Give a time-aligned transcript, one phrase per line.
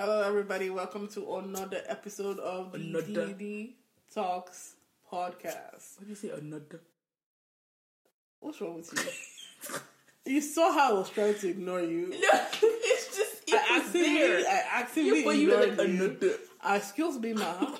[0.00, 0.70] Hello, everybody.
[0.70, 3.34] Welcome to another episode of the Another.
[3.34, 3.70] DD
[4.14, 4.76] Talks
[5.12, 5.98] podcast.
[5.98, 6.80] What do you say another?
[8.38, 8.92] What's wrong with
[10.24, 10.34] you?
[10.34, 12.14] you saw how I was trying to ignore you.
[12.22, 12.28] No,
[12.62, 14.38] it's just it I actively, there.
[14.48, 15.94] I actively Yeah, you ignored like you.
[16.04, 16.34] another.
[16.62, 17.74] I excuse me, ma.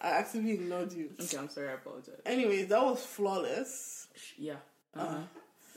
[0.00, 1.10] I actively ignored you.
[1.20, 1.68] Okay, I'm sorry.
[1.68, 2.22] I apologize.
[2.24, 4.08] Anyways, that was flawless.
[4.38, 4.54] Yeah.
[4.96, 5.18] Uh-huh.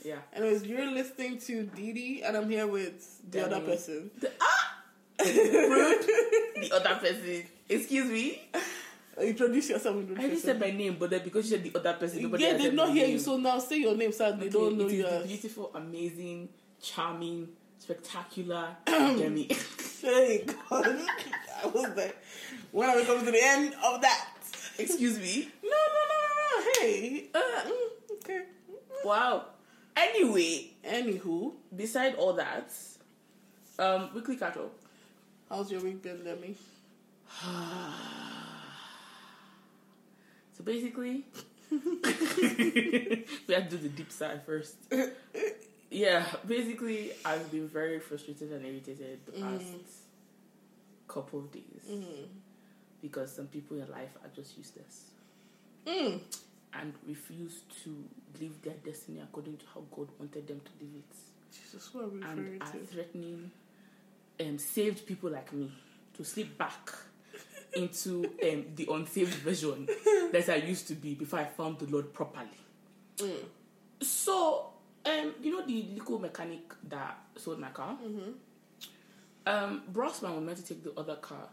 [0.02, 0.16] Yeah.
[0.32, 4.10] Anyways, you're listening to Didi, and I'm here with the other person.
[4.18, 4.61] The, ah!
[5.24, 6.02] Rude.
[6.56, 7.42] the other person.
[7.68, 8.42] Excuse me.
[9.20, 9.96] Introduce yourself.
[9.96, 12.44] Introduce I just said my name, but then because you said the other person, nobody
[12.44, 13.12] yeah, they did not hear name.
[13.14, 16.48] you, so now say your name so they don't know you beautiful, amazing,
[16.80, 17.48] charming,
[17.78, 19.44] spectacular Demi.
[19.52, 20.98] Thank God.
[21.62, 22.16] I was like,
[22.72, 24.28] when are we coming to the end of that?
[24.78, 25.48] Excuse me.
[25.62, 26.72] No, no, no, no, no.
[26.80, 27.24] Hey.
[27.34, 28.42] Uh, Mm, okay.
[29.04, 29.44] wow.
[29.94, 32.72] Anyway, Anywho, beside all that,
[33.78, 34.72] um, weekly catch up.
[35.52, 36.56] How's your week been, Demi?
[40.56, 41.24] So basically,
[41.70, 41.78] we
[43.54, 44.74] have to do the deep side first.
[45.90, 49.64] Yeah, basically, I've been very frustrated and irritated the past
[51.08, 51.84] couple of days
[53.00, 55.04] because some people in life are just useless
[55.86, 56.20] Mm.
[56.74, 58.04] and refuse to
[58.40, 61.16] live their destiny according to how God wanted them to live it,
[61.56, 62.78] Jesus, who are we referring and are to?
[62.86, 63.50] threatening
[64.42, 65.70] um, saved people like me
[66.14, 66.90] to slip back
[67.74, 69.86] into um, the unsaved version
[70.32, 72.48] that I used to be before I found the Lord properly.
[73.16, 73.44] Mm.
[74.00, 74.70] So,
[75.06, 77.96] um, you know the little mechanic that sold my car?
[79.46, 81.48] Um, Brossman was meant to take the other car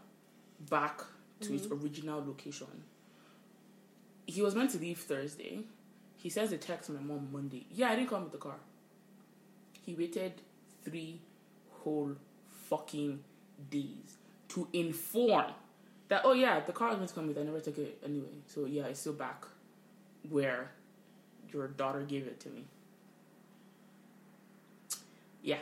[0.68, 1.00] back
[1.40, 2.66] to its original location.
[4.26, 5.60] He was meant to leave Thursday.
[6.16, 7.66] He sends a text to my mom Monday.
[7.72, 8.58] Yeah, I didn't come with the car.
[9.84, 10.34] He waited
[10.84, 11.18] three
[11.82, 12.14] whole
[12.70, 13.20] fucking
[13.70, 14.16] days
[14.48, 15.52] to inform
[16.08, 18.00] that, oh yeah, the car I was meant to come with, I never took it
[18.04, 18.28] anyway.
[18.46, 19.44] So yeah, it's still back
[20.28, 20.70] where
[21.52, 22.64] your daughter gave it to me.
[25.42, 25.58] Yeah.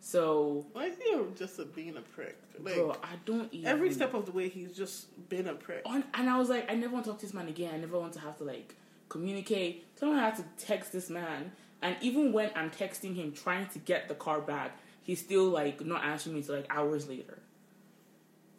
[0.00, 2.38] So, Why is he just a, being a prick?
[2.62, 3.66] Like, bro, I don't even.
[3.66, 5.82] every step of the way, he's just been a prick.
[5.84, 7.74] on, and I was like, I never want to talk to this man again.
[7.74, 8.76] I never want to have to like
[9.08, 9.84] communicate.
[9.98, 11.50] Someone had to text this man,
[11.82, 15.84] and even when I'm texting him trying to get the car back, he's still like
[15.86, 17.38] not answering me until like hours later.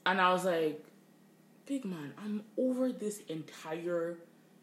[0.06, 0.82] And I was like,
[1.66, 4.18] big man, I'm over this entire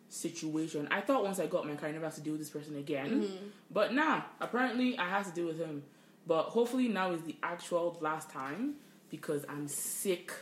[0.08, 0.88] situation.
[0.90, 2.76] I thought once I got my car, I never have to deal with this person
[2.76, 3.28] again.
[3.70, 5.82] But nah, apparently I have to deal with him.
[6.26, 8.76] But hopefully now is the actual last time
[9.10, 10.32] because I'm sick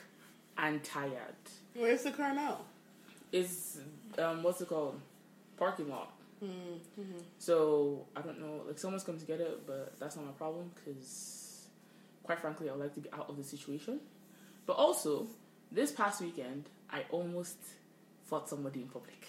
[0.57, 1.11] and tired.
[1.75, 2.59] Where's the car now?
[3.33, 3.79] It's
[4.17, 5.01] um what's it called?
[5.57, 6.13] Parking lot.
[6.43, 7.19] Mm-hmm.
[7.39, 8.63] So I don't know.
[8.67, 11.69] Like someone's going to get it, but that's not my problem because,
[12.23, 14.01] quite frankly, I would like to be out of the situation.
[14.67, 15.27] But also,
[15.71, 17.59] this past weekend, I almost
[18.25, 19.27] fought somebody in public.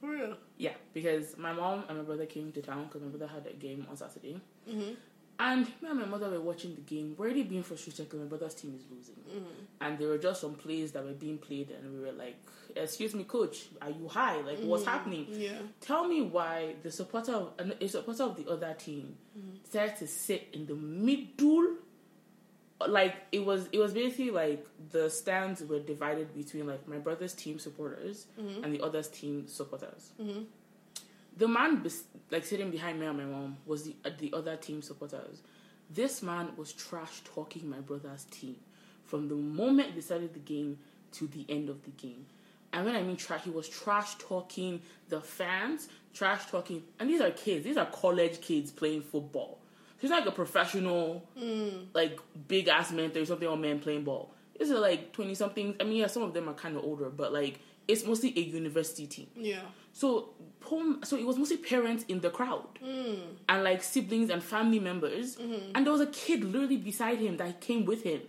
[0.00, 0.36] For real?
[0.56, 3.54] Yeah, because my mom and my brother came to town because my brother had a
[3.54, 4.40] game on Saturday.
[4.68, 4.94] Mm-hmm.
[5.38, 7.14] And me and my mother were watching the game.
[7.16, 9.14] We're already being frustrated because my brother's team is losing.
[9.14, 9.64] Mm-hmm.
[9.80, 12.36] And there were just some plays that were being played, and we were like,
[12.76, 14.40] "Excuse me, coach, are you high?
[14.40, 14.92] Like, what's mm-hmm.
[14.92, 15.58] happening?" Yeah.
[15.80, 19.56] Tell me why the supporter of a supporter of the other team mm-hmm.
[19.64, 21.76] decided to sit in the middle.
[22.86, 27.34] Like it was, it was basically like the stands were divided between like my brother's
[27.34, 28.64] team supporters mm-hmm.
[28.64, 30.12] and the other's team supporters.
[31.36, 34.56] The man, bes- like sitting behind me and my mom, was the uh, the other
[34.56, 35.42] team supporters.
[35.90, 38.56] This man was trash talking my brother's team
[39.10, 40.78] from the moment they started the game
[41.12, 42.26] to the end of the game.
[42.72, 47.20] And when I mean trash, he was trash talking the fans, trash talking, and these
[47.20, 47.64] are kids.
[47.64, 49.58] These are college kids playing football.
[49.98, 51.86] He's not like a professional, mm.
[51.94, 54.32] like big ass men, thirty something old man playing ball.
[54.58, 55.76] These are like twenty somethings.
[55.80, 58.40] I mean, yeah, some of them are kind of older, but like it's mostly a
[58.40, 59.26] university team.
[59.34, 59.62] Yeah.
[59.92, 60.30] So,
[61.02, 63.18] so it was mostly parents in the crowd mm.
[63.48, 65.72] and like siblings and family members, mm-hmm.
[65.74, 68.20] and there was a kid literally beside him that came with him,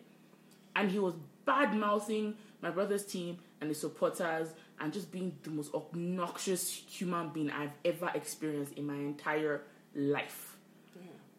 [0.75, 1.13] and he was
[1.45, 4.50] bad mouthing my brother's team and the supporters
[4.80, 9.62] and just being the most obnoxious human being I've ever experienced in my entire
[9.96, 10.58] life.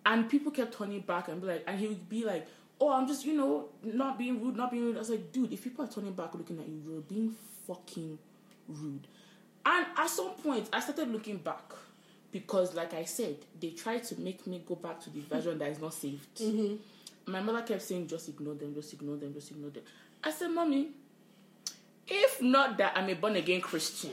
[0.04, 2.46] And people kept turning back and be like, and he would be like,
[2.80, 5.52] "Oh, I'm just, you know, not being rude, not being rude." I was like, "Dude,
[5.52, 7.36] if people are turning back looking at you, you're being
[7.66, 8.18] fucking
[8.68, 9.06] rude."
[9.64, 11.72] And at some point, I started looking back
[12.32, 15.70] because, like I said, they tried to make me go back to the version that
[15.70, 16.36] is not saved.
[16.36, 17.30] Mm-hmm.
[17.30, 19.84] My mother kept saying, "Just ignore them, just ignore them, just ignore them."
[20.24, 20.88] I said, "Mommy,
[22.08, 24.12] if not that I'm a born again Christian,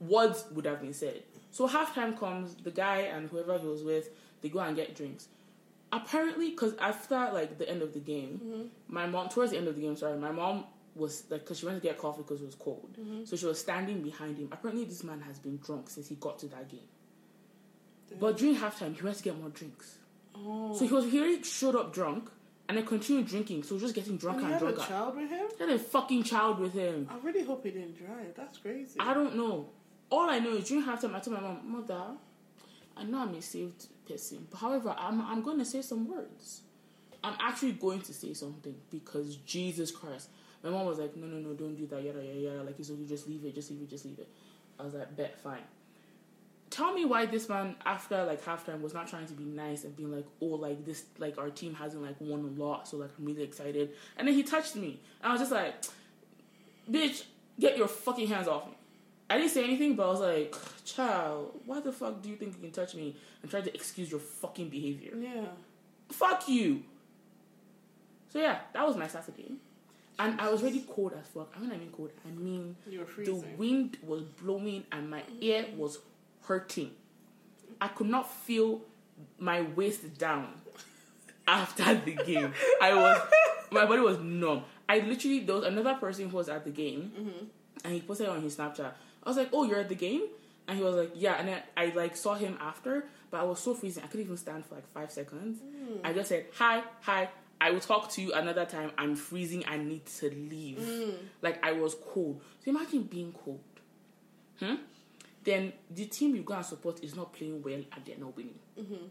[0.00, 4.08] words would have been said." So halftime comes, the guy and whoever he was with,
[4.42, 5.28] they go and get drinks.
[5.92, 8.62] apparently, because after like the end of the game, Mm-hmm.
[8.88, 10.64] my mom towards the end of the game, sorry, my mom
[10.96, 13.24] was like because she went to get coffee because it was cold, Mm-hmm.
[13.24, 14.48] so she was standing behind him.
[14.50, 16.88] Apparently, this man has been drunk since he got to that game.
[18.18, 19.98] But during halftime, he went to get more drinks.
[20.36, 20.74] Oh.
[20.76, 22.28] So he was here, showed up drunk,
[22.68, 23.62] and then continued drinking.
[23.62, 25.46] So just getting And drunker he and, had a child with him?
[25.58, 27.08] He had a fucking child with him.
[27.10, 28.34] I really hope he didn't drive.
[28.36, 28.98] That's crazy.
[29.00, 29.68] I don't know.
[30.10, 32.02] All I know is during halftime, I told my mom, Mother,
[32.96, 36.62] I know I'm a saved person, but however, I'm I'm going to say some words.
[37.22, 40.28] I'm actually going to say something because Jesus Christ.
[40.62, 42.02] My mom was like, No, no, no, don't do that.
[42.02, 42.62] Yada yada yada.
[42.62, 44.28] Like, so you just leave it, just leave it, just leave it.
[44.78, 45.58] I was like, Bet, fine.
[46.74, 49.96] Tell me why this man after like halftime was not trying to be nice and
[49.96, 53.10] being like, oh, like this, like our team hasn't like won a lot, so like
[53.16, 53.90] I'm really excited.
[54.16, 55.72] And then he touched me, and I was just like,
[56.90, 57.22] bitch,
[57.60, 58.72] get your fucking hands off me.
[59.30, 62.56] I didn't say anything, but I was like, child, why the fuck do you think
[62.56, 65.12] you can touch me and try to excuse your fucking behavior?
[65.16, 65.44] Yeah.
[66.08, 66.82] Fuck you.
[68.30, 69.52] So yeah, that was my Saturday.
[70.18, 71.52] And I was really cold as fuck.
[71.56, 72.10] I mean, I mean cold.
[72.26, 75.98] I mean, the wind was blowing and my ear was
[76.46, 76.90] hurting.
[77.80, 78.82] I could not feel
[79.38, 80.48] my waist down
[81.48, 82.52] after the game.
[82.80, 83.20] I was,
[83.70, 84.64] my body was numb.
[84.88, 87.44] I literally, there was another person who was at the game mm-hmm.
[87.84, 88.92] and he posted on his Snapchat.
[89.22, 90.22] I was like, oh, you're at the game?
[90.68, 91.34] And he was like, yeah.
[91.34, 94.02] And then I like saw him after, but I was so freezing.
[94.02, 95.60] I couldn't even stand for like five seconds.
[95.60, 96.00] Mm.
[96.04, 97.28] I just said, hi, hi.
[97.60, 98.92] I will talk to you another time.
[98.98, 99.64] I'm freezing.
[99.66, 100.78] I need to leave.
[100.78, 101.14] Mm.
[101.40, 102.40] Like I was cold.
[102.64, 103.60] So imagine being cold.
[104.58, 104.74] Hmm?
[105.44, 108.58] Then the team you go and support is not playing well and they're not winning.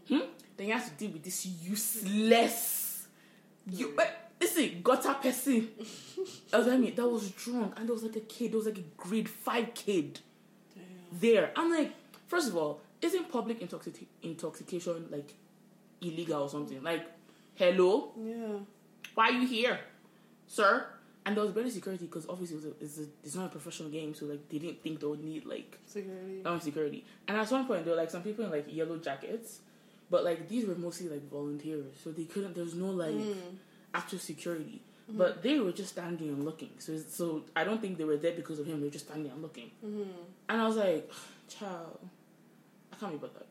[0.08, 0.18] Hmm?
[0.56, 3.06] Then you have to deal with this useless.
[3.70, 4.06] You, eh,
[4.40, 5.68] listen, gutter person.
[6.52, 8.50] I was I mean, that was drunk and there was like a kid.
[8.52, 10.20] There was like a grade five kid
[10.74, 10.84] Damn.
[11.20, 11.52] there.
[11.56, 11.92] I'm like,
[12.26, 15.34] first of all, isn't public intoxic- intoxication like
[16.00, 16.82] illegal or something?
[16.82, 17.06] Like,
[17.54, 18.58] hello, Yeah.
[19.14, 19.78] why are you here,
[20.46, 20.86] sir?
[21.26, 23.48] And there was barely security because obviously it was a, it's, a, it's not a
[23.48, 26.42] professional game, so like they didn't think they would need like Security.
[26.44, 27.04] um, security.
[27.26, 29.60] And at some point, there were like some people in like yellow jackets,
[30.10, 32.54] but like these were mostly like volunteers, so they couldn't.
[32.54, 33.14] There was no like
[33.94, 36.70] actual security, but they were just standing and looking.
[36.78, 38.80] So so I don't think they were there because of him.
[38.80, 39.70] They were just standing and looking.
[40.48, 41.10] And I was like,
[41.48, 42.00] child,
[42.92, 43.46] I can't be bothered.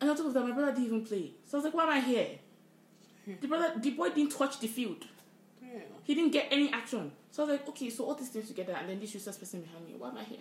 [0.00, 1.32] And on top of that, my brother didn't even play.
[1.46, 2.28] So I was like, why am I here?
[3.40, 5.04] The brother, the boy didn't touch the field.
[5.76, 5.82] Damn.
[6.04, 7.12] He didn't get any action.
[7.30, 9.60] So I was like, okay, so all these things together, and then this useless person
[9.60, 9.94] behind me.
[9.98, 10.38] Why am I here?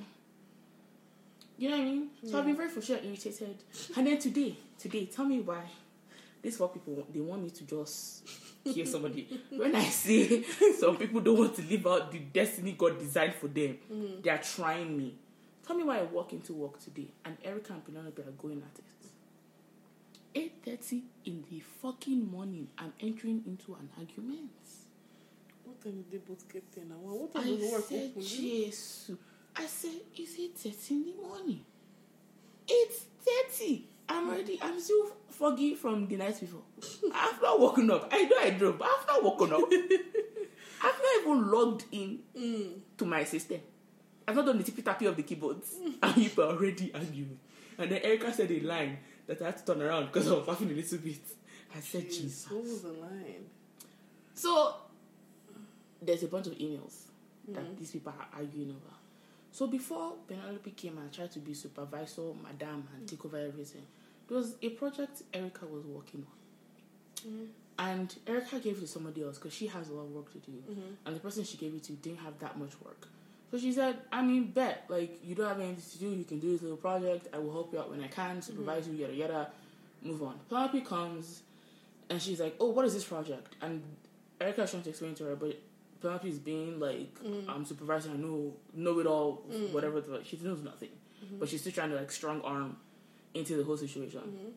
[1.58, 2.10] You know what I mean?
[2.24, 3.58] So I've been very frustrated, irritated.
[3.98, 5.64] And then today, today, tell me why.
[6.42, 7.14] This is what people want.
[7.14, 8.26] They want me to just
[8.64, 9.42] hear somebody.
[9.50, 10.44] when I say
[10.80, 14.24] some people don't want to live out the destiny God designed for them, mm.
[14.24, 15.16] they are trying me.
[15.68, 18.80] Tell me why I walk into work today and Erica and Penelope are going at
[18.80, 18.86] it.
[20.66, 24.52] 8.30 in the fucking morning, I'm entering into an argument.
[25.92, 26.96] Did they both get there now?
[26.96, 28.22] What time I did the work said, open?
[28.24, 29.12] Jesus.
[29.56, 31.66] I said, is it 30 in the morning?
[32.68, 33.06] It's
[33.54, 33.86] 30.
[34.10, 36.64] I'm already, I'm still foggy from the night before.
[37.14, 38.10] I've not woken up.
[38.12, 39.62] I know I drove, but I've not woken up.
[40.84, 42.80] I've not even logged in mm.
[42.98, 43.62] to my system.
[44.28, 45.76] I've not done the tippy tappy of the keyboards.
[46.02, 47.40] And you were already arguing.
[47.78, 48.98] And then Erica said a line
[49.28, 51.22] that I had to turn around because I was laughing a little bit.
[51.76, 52.50] I said, Jesus.
[52.50, 53.46] What was the line?
[54.34, 54.76] So
[56.06, 57.04] there's a bunch of emails
[57.50, 57.78] that mm.
[57.78, 58.96] these people are arguing over.
[59.52, 63.10] So before Penelope came and tried to be supervisor, madam, and mm.
[63.10, 63.84] take over everything,
[64.28, 67.32] there was a project Erica was working on.
[67.32, 67.48] Mm.
[67.78, 70.38] And Erica gave it to somebody else because she has a lot of work to
[70.40, 70.52] do.
[70.52, 70.82] Mm-hmm.
[71.06, 73.08] And the person she gave it to didn't have that much work.
[73.52, 76.40] So she said, I mean, bet, like, you don't have anything to do, you can
[76.40, 78.40] do this little project, I will help you out when I can, mm-hmm.
[78.40, 79.50] supervise you, yada yada,
[80.02, 80.40] move on.
[80.48, 81.42] Penelope comes
[82.10, 83.82] and she's like, "Oh, what is this project?" And
[84.40, 85.60] Erica's trying to explain to her, but
[86.02, 87.46] Penelope is being like, mm.
[87.48, 88.14] "I'm supervising.
[88.14, 89.44] I know, know it all.
[89.52, 89.72] Mm.
[89.72, 90.02] Whatever.
[90.02, 90.90] The, she knows nothing,
[91.24, 91.40] mm-hmm.
[91.40, 92.78] but she's still trying to like strong arm
[93.34, 94.50] into the whole situation." Mm-hmm.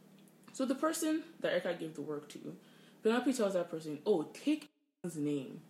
[0.52, 2.57] So the person that Erica gave the work to,
[3.02, 4.68] Penelope tells that person, "Oh, take
[5.02, 5.61] his name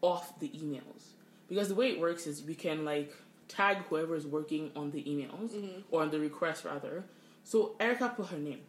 [0.00, 1.12] off the emails
[1.48, 3.14] because the way it works is we can like
[3.48, 5.80] tag whoever is working on the emails mm-hmm.
[5.90, 7.04] or on the request rather."
[7.44, 8.60] So Erica put her name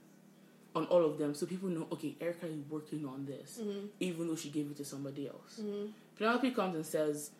[0.75, 3.59] on all of them so people know okay erica is working on this
[4.00, 5.62] even though she gave it to somebody else
[6.17, 7.32] penelope comes and says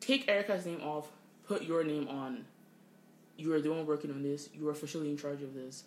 [0.00, 1.08] take erica's name off.
[1.46, 2.44] Put your name on.
[3.36, 4.48] You are the one working on this.
[4.54, 5.84] You are officially in charge of this.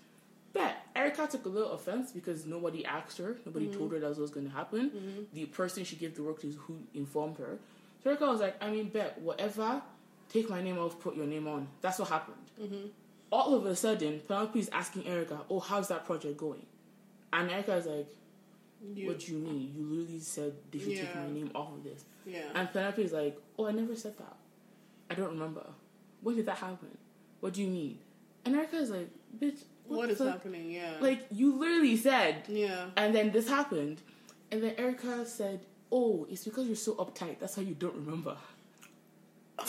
[0.53, 3.37] But erica took a little offense because nobody asked her.
[3.45, 3.77] Nobody mm-hmm.
[3.77, 4.89] told her that was going to happen.
[4.89, 5.21] Mm-hmm.
[5.33, 7.57] The person she gave the work to is who informed her.
[8.03, 9.81] So erica was like i mean bet whatever.
[10.29, 10.99] Take my name off.
[10.99, 11.67] Put your name on.
[11.81, 12.37] That's what happened.
[12.61, 12.87] Mm-hmm.
[13.31, 16.65] All of a sudden, Penelope is asking Erica, "Oh, how's that project going?"
[17.33, 18.07] And Erica is like,
[18.93, 19.73] You- what do you mean?
[19.75, 22.05] You literally said they should take my name off of this.
[22.25, 22.43] Yeah.
[22.53, 24.35] And Penelope is like, oh, I never said that.
[25.09, 25.65] I don't remember.
[26.21, 26.97] When did that happen?
[27.39, 27.99] What do you mean?
[28.43, 30.27] And Erica is like, bitch, what, what is fuck?
[30.27, 30.71] happening?
[30.71, 30.95] Yeah.
[30.99, 32.87] Like, you literally said, yeah.
[32.97, 34.01] and then this happened.
[34.51, 37.39] And then Erica said, oh, it's because you're so uptight.
[37.39, 38.35] That's how you don't remember.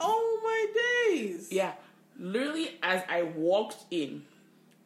[0.00, 1.48] Oh my days.
[1.50, 1.72] Yeah.
[2.18, 4.24] Literally, as I walked in,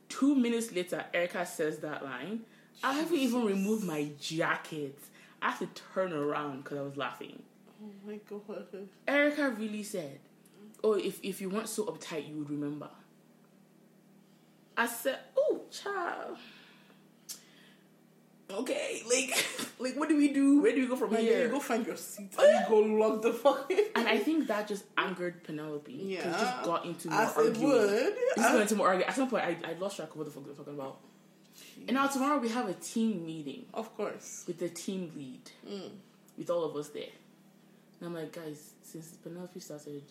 [0.09, 2.43] two minutes later, Erica says that line.
[2.83, 4.99] I haven't even removed my jacket.
[5.43, 7.43] I had to turn around because I was laughing.
[7.83, 8.89] Oh my god.
[9.07, 10.19] Erica really said,
[10.83, 12.89] "Oh, if if you weren't so uptight, you would remember."
[14.77, 16.37] I said, "Oh, child."
[18.51, 19.47] Okay, like,
[19.79, 20.63] like, what do we do?
[20.63, 21.43] Where do we go from Like, here?
[21.45, 23.85] you go find your seat and you go lock the fuck in.
[23.95, 25.93] and I think that just angered Penelope.
[25.93, 26.23] Yeah.
[26.25, 28.15] Because just got into more As it would.
[28.37, 29.09] Just got into more arguing.
[29.09, 30.99] At some point, I, I lost track of what the fuck they were talking about.
[31.87, 34.45] And now tomorrow we have a team meeting Of course.
[34.47, 35.91] with the team lead, Mm.
[36.37, 37.11] with all of us there.
[38.01, 40.03] And I'm like, guys, since Penelope started,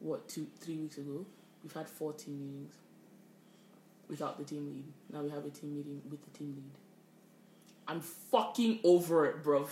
[0.00, 1.24] what, two, three weeks ago,
[1.62, 2.74] we've had four team meetings
[4.08, 4.84] without the team lead.
[5.12, 6.72] Now we have a team meeting with the team lead.
[7.88, 9.68] I'm fucking over it, bruv.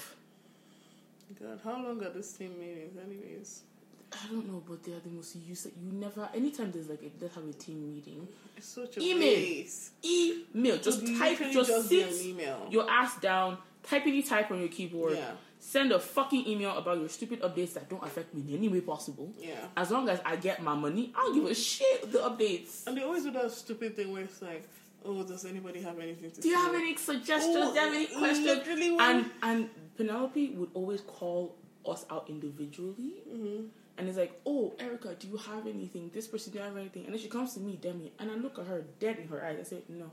[1.40, 3.62] God, how long are these team meetings, anyways?
[4.12, 5.72] I don't know, but they are the most useless.
[5.80, 8.26] You never, anytime there's like, a, let's have a team meeting,
[8.56, 9.20] It's such a Email.
[9.20, 9.92] waste.
[10.04, 12.66] email, just Could type, just, be sit email.
[12.70, 15.30] your ass down, typingly type on your keyboard, Yeah.
[15.60, 18.80] send a fucking email about your stupid updates that don't affect me in any way
[18.80, 19.32] possible.
[19.38, 19.54] Yeah.
[19.76, 22.86] As long as I get my money, I don't give a shit with the updates.
[22.88, 24.68] And they always do that stupid thing where it's like,
[25.04, 26.42] oh, does anybody have anything to say?
[26.42, 26.60] Do you say?
[26.64, 27.56] have any suggestions?
[27.58, 28.98] Oh, Do you have any questions?
[29.00, 31.54] And and Penelope would always call
[31.86, 33.22] us out individually.
[33.32, 33.66] Mm-hmm.
[34.00, 36.10] And it's like, oh, Erica, do you have anything?
[36.14, 37.04] This person, do you have anything?
[37.04, 39.44] And then she comes to me, Demi, and I look at her dead in her
[39.44, 39.58] eyes.
[39.60, 40.10] I say, no.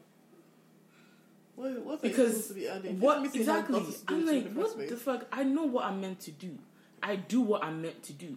[1.55, 2.89] What, what Because supposed to be?
[2.95, 3.81] What exactly?
[4.09, 5.25] I'm like, what the fuck?
[5.31, 6.57] I know what I'm meant to do.
[7.01, 8.35] I do what I'm meant to do.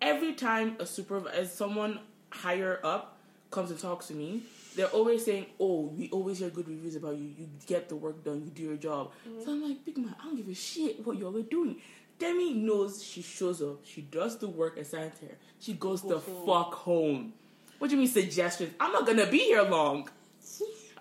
[0.00, 3.18] Every time a supervisor, someone higher up
[3.52, 4.42] comes and talks to me,
[4.74, 7.30] they're always saying, "Oh, we always hear good reviews about you.
[7.38, 8.42] You get the work done.
[8.44, 9.44] You do your job." Mm-hmm.
[9.44, 11.76] So I'm like, "Big man, I don't give a shit what you're doing."
[12.22, 13.80] Demi knows she shows up.
[13.84, 15.36] She does the work assigned to her.
[15.58, 16.46] She goes the home.
[16.46, 17.32] fuck home.
[17.80, 18.72] What do you mean suggestions?
[18.78, 20.08] I'm not gonna be here long.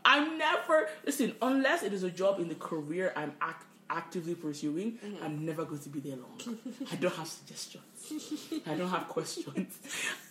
[0.03, 4.93] I'm never listen unless it is a job in the career I'm act, actively pursuing.
[4.93, 5.23] Mm-hmm.
[5.23, 6.57] I'm never going to be there long.
[6.91, 8.63] I don't have suggestions.
[8.65, 9.77] I don't have questions.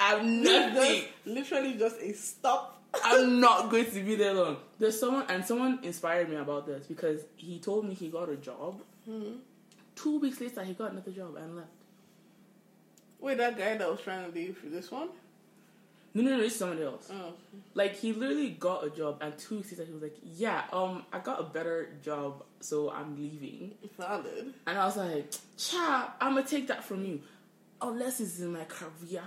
[0.00, 1.04] I'm nothing.
[1.24, 2.82] Literally just a stop.
[3.04, 4.56] I'm not going to be there long.
[4.80, 8.34] There's someone and someone inspired me about this because he told me he got a
[8.34, 8.82] job.
[9.08, 9.36] Mm-hmm.
[10.02, 11.68] Two weeks later, he got another job and left.
[13.20, 15.08] Wait, that guy that was trying to leave for this one?
[16.14, 17.08] No, no, no, it's someone else.
[17.12, 17.34] Oh,
[17.74, 21.04] Like he literally got a job, and two weeks later he was like, "Yeah, um,
[21.12, 24.54] I got a better job, so I'm leaving." valid.
[24.66, 27.20] And I was like, "Cha, I'm gonna take that from you,
[27.80, 29.22] unless it's in my career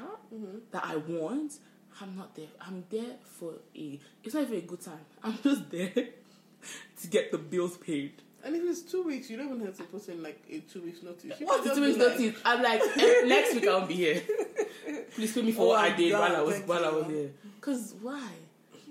[0.72, 1.54] that I want.
[2.02, 2.48] I'm not there.
[2.60, 4.00] I'm there for a.
[4.24, 5.06] It's not even a good time.
[5.24, 5.92] I'm just there
[7.02, 8.14] to get the bills paid.
[8.44, 10.82] And if it's two weeks, you don't even have to put in like a two
[10.82, 11.40] weeks notice.
[11.40, 12.42] You What's two weeks be notice?
[12.44, 14.22] I'm like, eh, next week I won't be here.
[15.16, 17.06] Please pay me for Oh what I did God, while I was while I was
[17.08, 17.32] here.
[17.62, 18.28] Cause why?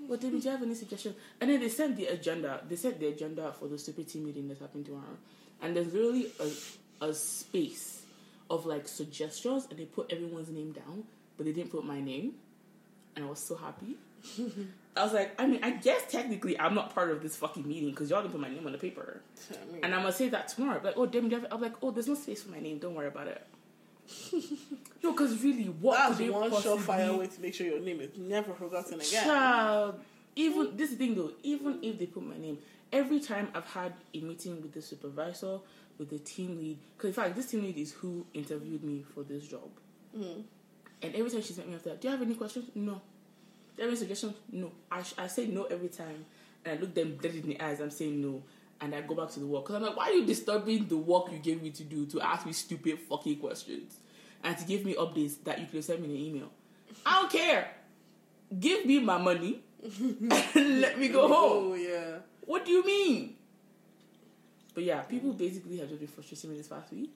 [0.07, 1.15] Well, David, do you have any suggestions?
[1.39, 2.61] And then they sent the agenda.
[2.67, 5.17] They sent the agenda for the stupid team meeting that's happening tomorrow.
[5.61, 6.49] And there's literally a
[7.09, 8.03] a space
[8.49, 11.03] of like suggestions, and they put everyone's name down,
[11.37, 12.33] but they didn't put my name.
[13.15, 13.95] And I was so happy.
[14.95, 17.89] I was like, I mean, I guess technically I'm not part of this fucking meeting
[17.89, 19.21] because y'all didn't put my name on the paper.
[19.49, 20.79] I mean, And I'm gonna say that tomorrow.
[20.83, 22.77] Like, oh, damn, I'm like, oh, there's no space for my name.
[22.77, 23.45] Don't worry about it.
[25.03, 26.77] no, because really, what that's could they one possibly...
[26.77, 29.23] surefire way to make sure your name is never forgotten again.
[29.23, 29.99] Child,
[30.35, 31.31] even this thing though.
[31.41, 32.59] Even if they put my name,
[32.91, 35.59] every time I've had a meeting with the supervisor,
[35.97, 39.23] with the team lead, because in fact, this team lead is who interviewed me for
[39.23, 39.69] this job.
[40.15, 40.43] Mm.
[41.01, 42.69] And every time she's met me after, that, do you have any questions?
[42.75, 43.01] No.
[43.75, 44.35] Do you have any suggestions?
[44.51, 44.71] No.
[44.91, 46.25] I, sh- I say no every time,
[46.65, 47.79] and I look them dead in the eyes.
[47.79, 48.43] I'm saying no,
[48.81, 50.97] and I go back to the work because I'm like, why are you disturbing the
[50.97, 53.97] work you gave me to do to ask me stupid fucking questions
[54.43, 56.51] and to give me updates that you could send me in an email?
[57.05, 57.71] I don't care.
[58.59, 61.71] Give me my money and let me go home.
[61.71, 62.17] Oh yeah.
[62.45, 63.35] What do you mean?
[64.75, 67.11] But yeah, people basically have just been frustrating me this past week.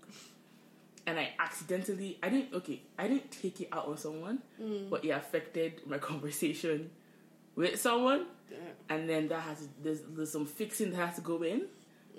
[1.07, 4.89] And I accidentally, I didn't, okay, I didn't take it out on someone, mm.
[4.89, 6.91] but it affected my conversation
[7.55, 8.25] with someone.
[8.49, 8.59] Damn.
[8.89, 11.63] And then that has, there's, there's some fixing that has to go in,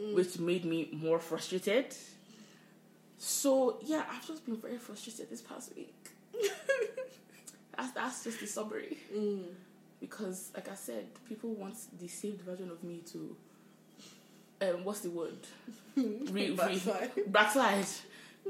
[0.00, 0.14] mm.
[0.14, 1.94] which made me more frustrated.
[3.18, 5.94] So yeah, I've just been very frustrated this past week.
[7.76, 9.44] that's, that's just the summary mm.
[10.00, 13.34] because like i said people want the saved version of me to
[14.60, 15.38] um, what's the word?
[15.96, 16.80] Re, re,
[17.28, 17.86] Backslide.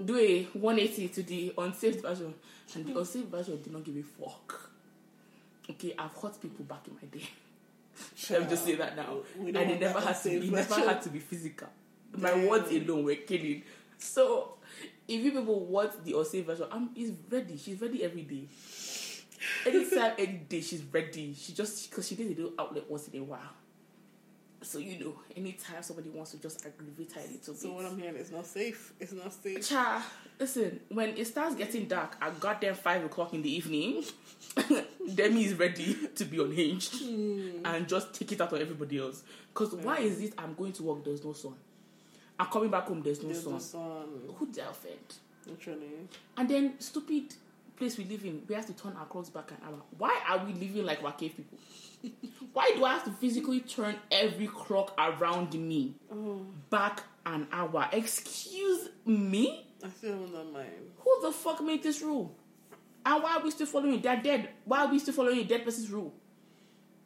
[0.05, 2.35] Do a 180 to the unsaved version,
[2.75, 4.71] and the unsaved version did not give a fuck.
[5.71, 7.29] Okay, I've hurt people back in my day.
[8.31, 9.19] Let me just say that now.
[9.39, 11.69] And it never had to be, it never had to be physical.
[12.17, 12.47] My Damn.
[12.47, 13.63] words alone were killing.
[13.99, 14.55] So,
[15.07, 17.57] if you people want the unsaved version, I'm is ready.
[17.57, 18.45] She's ready every day.
[19.67, 21.35] Anytime, any day, she's ready.
[21.35, 23.41] She just because she needs a little outlet once in a while.
[24.61, 27.61] So you know, anytime somebody wants to just aggravate her a little bit.
[27.61, 28.93] So what I'm hearing is not safe.
[28.99, 29.69] It's not safe.
[29.69, 30.05] Cha,
[30.39, 34.03] listen, when it starts getting dark at goddamn five o'clock in the evening,
[35.15, 37.65] Demi is ready to be unhinged hmm.
[37.65, 39.23] and just take it out on everybody else.
[39.55, 41.55] Because why is it I'm going to work, there's no sun?
[42.39, 43.53] I'm coming back home, there's no There's sun.
[43.53, 44.35] no sun.
[44.37, 45.15] Who the offend?
[45.47, 46.09] Literally.
[46.37, 47.35] And then, stupid
[47.77, 49.79] place we live in, we have to turn our clocks back an hour.
[49.97, 51.59] Why are we living like we're cave people?
[52.53, 57.89] Why do I have to physically turn every clock around me Oh, back an hour?
[57.93, 59.67] Excuse me?
[59.85, 60.67] I still done mine.
[60.99, 62.35] Who the fuck made this rule?
[63.07, 64.03] And why are we still following it?
[64.03, 64.51] They're dead.
[64.65, 66.13] Why are we still following a dead person's rule?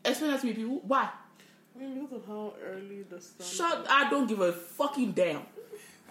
[0.05, 0.81] Explain that to me, people.
[0.87, 1.11] Why?
[1.79, 3.47] Because of how early the sun.
[3.47, 3.87] Shut.
[3.89, 5.43] I don't give a fucking damn.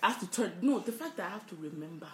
[0.02, 0.54] I have to turn.
[0.62, 2.08] No, the fact that I have to remember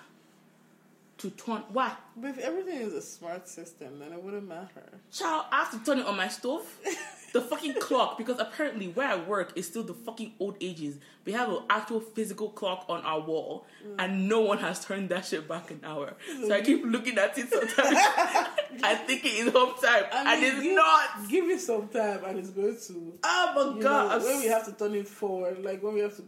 [1.19, 1.63] to turn.
[1.69, 1.93] Why?
[2.15, 4.83] But if everything is a smart system, then it wouldn't matter.
[5.11, 6.65] Child, I have to turn it on my stove.
[7.33, 10.97] The fucking clock, because apparently where I work is still the fucking old ages.
[11.25, 13.95] We have an actual physical clock on our wall, mm.
[13.99, 16.13] and no one has turned that shit back an hour.
[16.41, 17.77] So I keep looking at it sometimes
[18.83, 21.29] I think it's home time, I and mean, it's give, not.
[21.29, 23.19] Give it some time, and it's going to.
[23.23, 24.21] Oh my god!
[24.21, 26.23] know, when we have to turn it forward, like when we have to.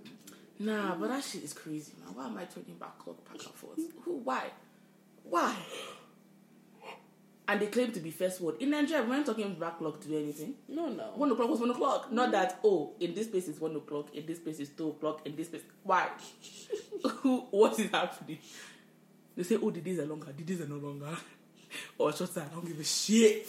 [0.60, 2.14] Nah, but that shit is crazy, man.
[2.14, 3.80] Why am I turning back clock back and forth?
[4.04, 4.18] Who?
[4.18, 4.50] Why?
[5.30, 5.56] Why?
[7.48, 8.56] And they claim to be first word.
[8.60, 10.54] In Nigeria, we're not talking back clock to anything.
[10.68, 11.14] No, no.
[11.16, 12.12] One o'clock was one o'clock.
[12.12, 12.34] Not mm.
[12.34, 15.36] that oh, in this place is one o'clock, in this place is two o'clock, in
[15.36, 16.10] this place why?
[17.50, 18.38] What is happening?
[19.36, 21.10] They say, Oh, the days are longer, the days are no longer.
[21.98, 23.48] or shorter, I don't give a shit.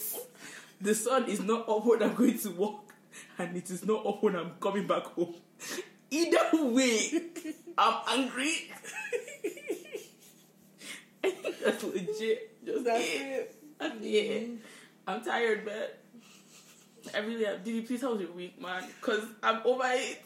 [0.81, 2.94] The sun is not up when I'm going to work,
[3.38, 5.35] and it is not up when I'm coming back home.
[6.11, 7.22] Either way,
[7.76, 8.70] I'm angry.
[11.64, 12.64] That's legit.
[12.64, 13.54] Just That's it.
[13.78, 14.50] That's it.
[15.06, 15.88] I'm tired, man.
[17.14, 17.62] I really am.
[17.62, 18.85] Did you please how was your week, man?
[19.00, 20.22] Because I'm over it.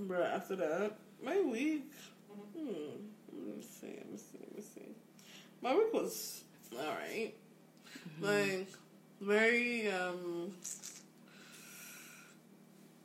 [0.00, 1.90] Bruh, after that, my week.
[2.56, 2.66] Hmm.
[3.32, 3.86] Let me see.
[3.86, 4.38] Let me see.
[4.40, 4.94] Let me see.
[5.62, 7.34] My week was alright.
[8.20, 8.68] Like
[9.20, 10.52] very um.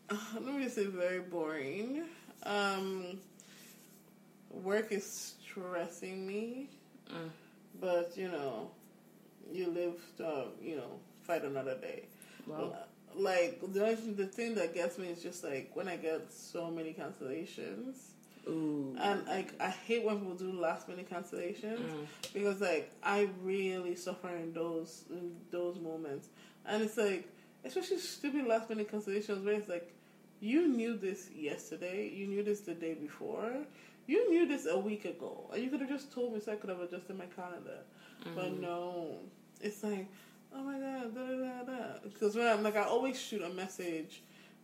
[0.33, 2.03] Let me say very boring.
[2.43, 3.19] Um.
[4.51, 6.69] Work is stressing me,
[7.11, 7.29] Mm.
[7.81, 8.69] but you know,
[9.51, 12.03] you live to you know fight another day.
[12.47, 12.75] Well,
[13.15, 16.31] like the only thing, the thing that gets me is just like when I get
[16.31, 17.95] so many cancellations,
[18.47, 18.95] ooh.
[18.99, 22.05] and like I hate when people do last minute cancellations Mm.
[22.33, 26.27] because like I really suffer in those in those moments,
[26.65, 27.27] and it's like
[27.65, 29.93] especially stupid last minute cancellations where it's like
[30.41, 33.51] you knew this yesterday, you knew this the day before,
[34.09, 36.55] you knew this a week ago, and you could have just told me so I
[36.55, 37.79] could have adjusted my calendar,
[38.35, 38.61] but mm-hmm.
[38.61, 39.17] no,
[39.61, 40.07] it's like
[40.53, 41.99] oh my god, da da da da.
[42.03, 44.21] Because when I'm like, I always shoot a message,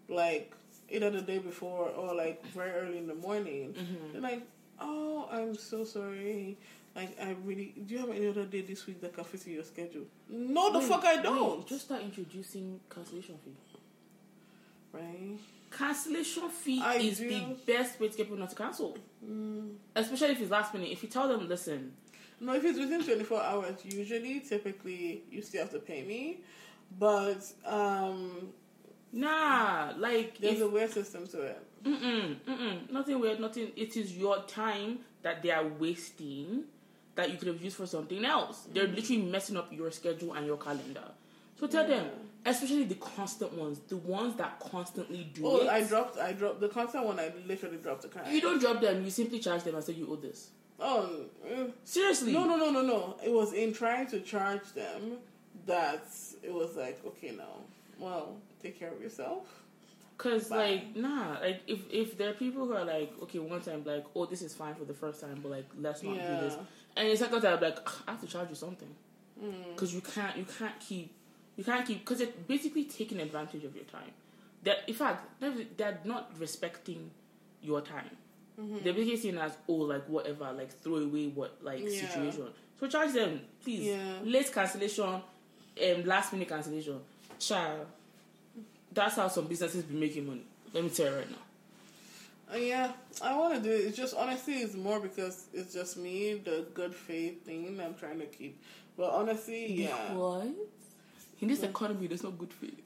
[0.07, 0.53] like
[0.89, 3.73] either the day before or like very early in the morning.
[3.73, 4.13] Mm-hmm.
[4.13, 4.47] They're like,
[4.79, 6.57] oh, I'm so sorry.
[6.95, 7.73] Like, I really.
[7.85, 10.05] Do you have any other day this week that can fit in your schedule?
[10.29, 11.67] No, the Wait, fuck I don't.
[11.67, 13.51] just start introducing cancellation fee.
[14.93, 15.37] right.
[15.77, 17.29] Cancellation fee I is do.
[17.29, 18.97] the best way to get people not to cancel.
[19.95, 20.89] Especially if it's last minute.
[20.91, 21.91] If you tell them, listen,
[22.39, 26.39] No, if it's within 24 hours, usually, typically, you still have to pay me.
[26.99, 28.49] But um,
[29.11, 31.61] nah, like there's if, a weird system to it.
[31.83, 32.91] Mm-mm, mm-mm.
[32.91, 33.71] Nothing weird, nothing.
[33.75, 36.63] It is your time that they are wasting
[37.15, 38.67] that you could have used for something else.
[38.73, 41.11] They're literally messing up your schedule and your calendar.
[41.59, 42.07] So tell them,
[42.45, 45.67] especially the constant ones, the ones that constantly do Oh, it.
[45.69, 46.17] I dropped.
[46.19, 47.19] I dropped the constant one.
[47.19, 48.31] I literally dropped the client.
[48.33, 50.49] you don't drop them, you simply charge them and say you owe this.
[50.79, 51.67] Oh, eh.
[51.85, 52.33] Seriously.
[52.33, 53.15] No, no, no, no, no.
[53.23, 55.17] It was in trying to charge them
[55.65, 56.03] that
[56.43, 57.61] it was like, okay, now,
[57.97, 59.47] well, take care of yourself.
[60.17, 60.55] Cause Bye.
[60.57, 64.05] like nah, like if if there are people who are like okay one time like
[64.15, 66.35] oh this is fine for the first time but like let's not Yeah.
[66.39, 66.57] do this
[66.95, 67.77] and the second time like
[68.07, 68.87] I have to charge you something
[69.43, 69.73] Mm.
[69.73, 71.11] because you can't you can't keep
[71.57, 74.11] you can't keep because it's basically taking advantage of your time.
[74.63, 77.11] That in fact they're, they're not respecting
[77.61, 78.09] your time.
[78.59, 78.77] Mm-hmm.
[78.83, 82.07] They're basically saying as oh like whatever like throw away what like Yeah.
[82.07, 82.47] situation.
[82.79, 83.85] So charge them please.
[83.87, 84.19] Yeah.
[84.23, 86.99] Late cancellation, um, last minute cancellation.
[87.39, 87.85] Child,
[88.93, 90.43] that's how some businesses be making money.
[90.73, 91.37] Let me tell you right now.
[92.53, 92.91] Uh, yeah,
[93.21, 93.79] I want to do it.
[93.87, 98.19] It's just honestly, it's more because it's just me, the good faith thing I'm trying
[98.19, 98.61] to keep.
[98.95, 100.47] But honestly, yeah, What?
[101.41, 102.81] In this economy, there's no good faith.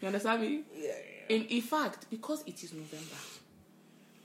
[0.00, 0.62] you understand me?
[0.76, 0.90] yeah,
[1.28, 3.16] In, in fact, because it is November,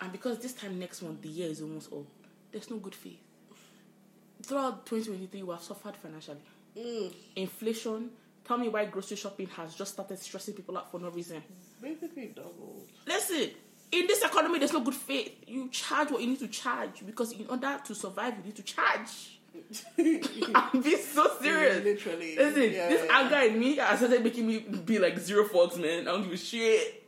[0.01, 2.05] and because this time next month the year is almost up,
[2.51, 3.19] there's no good faith.
[4.43, 6.37] Throughout 2023, we have suffered financially.
[6.77, 8.09] Mm, Inflation.
[8.45, 11.43] Tell me why grocery shopping has just started stressing people out for no reason.
[11.81, 12.87] basically doubled.
[13.05, 13.49] Listen,
[13.91, 15.33] in this economy, there's no good faith.
[15.47, 18.63] You charge what you need to charge because in order to survive, you need to
[18.63, 19.36] charge.
[20.55, 21.83] I'm being so serious.
[21.83, 22.35] literally.
[22.37, 23.19] Listen, Yeah, this yeah.
[23.19, 26.07] anger in me has started making me be like zero fox, man.
[26.07, 27.03] I don't give a shit.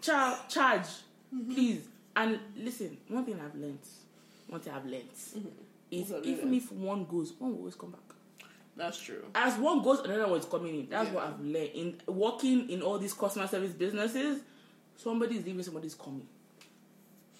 [0.00, 0.86] Char- charge,
[1.34, 1.54] Mm-hmm.
[1.54, 1.80] please.
[2.14, 3.78] And listen, one thing I've learned,
[4.48, 5.04] one thing I've learned
[5.90, 6.54] is What's that even learned?
[6.56, 8.00] if one goes, one will always come back.
[8.76, 9.24] That's true.
[9.34, 10.88] As one goes, another one's coming in.
[10.90, 11.70] That's what I've learned.
[11.74, 14.40] In working in all these customer service businesses,
[14.96, 16.26] somebody is leaving, somebody's coming.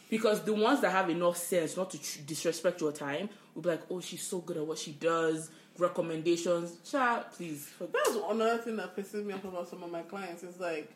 [0.09, 3.69] Because the ones that have enough sense not to tr- disrespect your time will be
[3.71, 6.77] like, oh, she's so good at what she does, recommendations.
[6.89, 7.71] Chat, please.
[7.81, 10.43] That's another thing that pisses me off about some of my clients.
[10.43, 10.91] Is like,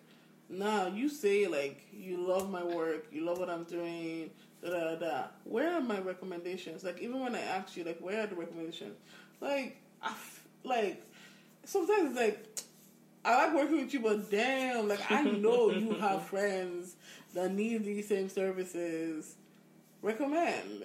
[0.48, 4.30] nah, you say like you love my work, you love what I'm doing,
[4.62, 4.96] da da da.
[4.96, 5.24] da.
[5.44, 6.84] Where are my recommendations?
[6.84, 8.96] Like even when I ask you, like, where are the recommendations?
[9.40, 11.02] Like, I f- like
[11.64, 12.46] sometimes it's like.
[13.24, 16.94] I like working with you, but damn, like I know you have friends
[17.34, 19.34] that need these same services.
[20.00, 20.84] Recommend.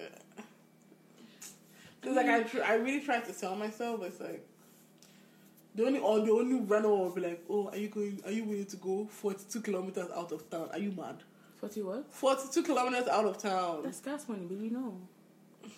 [2.02, 4.44] Cause like I, tr- I really try to sell myself, but it's like
[5.74, 8.20] the only or the only runner will be like, oh, are you going?
[8.24, 10.68] Are you willing to go forty two kilometers out of town?
[10.72, 11.16] Are you mad?
[11.60, 12.12] 40 what?
[12.12, 14.96] Forty two kilometers out of town, That's gas money, baby, no.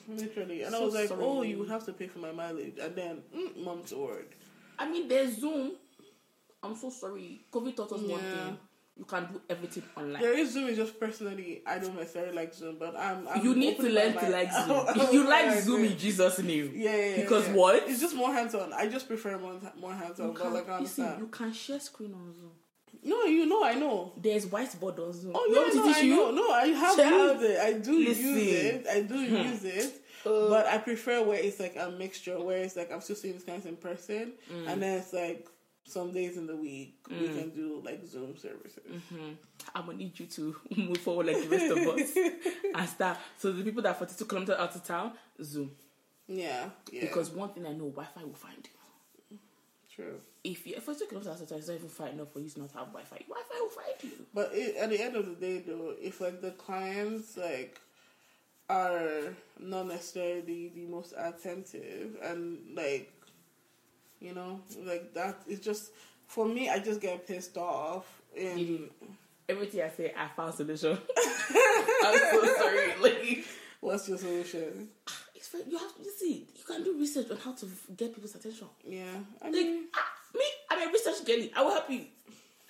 [0.09, 0.63] literally.
[0.63, 1.23] And I was like, sorry.
[1.23, 4.27] oh, you would have to pay for my mileage, and then mm, mom's word.
[4.79, 5.73] I mean, there's Zoom.
[6.63, 7.43] I'm so sorry.
[7.53, 8.59] COVID taught us one thing.
[8.97, 10.23] You can do everything online.
[10.23, 10.69] There is Zoom.
[10.69, 13.27] It's just personally, I don't necessarily like Zoom, but I'm.
[13.27, 14.87] I'm you need to learn to like I'm Zoom.
[15.07, 15.61] if you like.
[15.63, 16.71] Zoom in Jesus' name.
[16.77, 17.55] Yeah, yeah, yeah, Because yeah.
[17.55, 17.89] what?
[17.89, 18.73] It's just more hands on.
[18.73, 20.29] I just prefer more more hands on.
[20.29, 21.21] You But can, like I you see, understand.
[21.23, 22.51] you can share screen on Zoom.
[23.03, 24.13] No, you know, I know.
[24.17, 25.33] There's whiteboard on Zoom.
[25.35, 26.17] Oh you yeah, no, I you?
[26.17, 26.31] know.
[26.31, 27.41] No, I have Child.
[27.41, 27.61] used it.
[27.61, 28.25] I do Listen.
[28.25, 28.87] use it.
[28.89, 29.37] I do Hmm.
[29.51, 30.01] use it.
[30.25, 33.35] Uh, but I prefer where it's like a mixture, where it's like I'm still seeing
[33.35, 34.69] these guys in person, Mm.
[34.69, 35.47] and then it's like
[35.87, 38.83] some days in the week we can do like Zoom services.
[39.13, 39.37] Mhm.
[39.75, 42.17] I'm gonna need you to move forward like the rest of us
[42.75, 43.19] and start.
[43.39, 45.71] So the people that are 42 kilometers out of town, Zoom.
[46.27, 47.03] Yeah, yeah.
[47.03, 48.57] Because one thing I know, Wi-Fi will find
[49.31, 49.39] you.
[49.95, 50.21] true.
[50.43, 52.61] If you're 42 kilometers out of town, it's not even far enough for you to
[52.61, 53.17] not have Wi-Fi.
[53.29, 54.27] Wi-Fi will find you.
[54.33, 57.79] But it, at the end of the day, though, if like the clients like
[58.71, 63.13] are not necessarily the most attentive and like
[64.25, 65.93] you know like that, it's just
[66.27, 66.69] for me.
[66.69, 68.07] I just get pissed off.
[68.39, 68.89] Mhm.
[69.49, 70.97] Everything I say, I found solution.
[72.05, 72.95] I'm so sorry.
[73.01, 73.45] Like,
[73.81, 74.89] what's your solution?
[75.35, 75.63] it's fine.
[75.69, 76.47] You have to you see.
[76.57, 78.67] You can do research on how to get people's attention.
[78.85, 79.05] Yeah,
[79.43, 81.53] I Like, mean, ah, me, I'm a research girlie.
[81.55, 82.07] I will help you.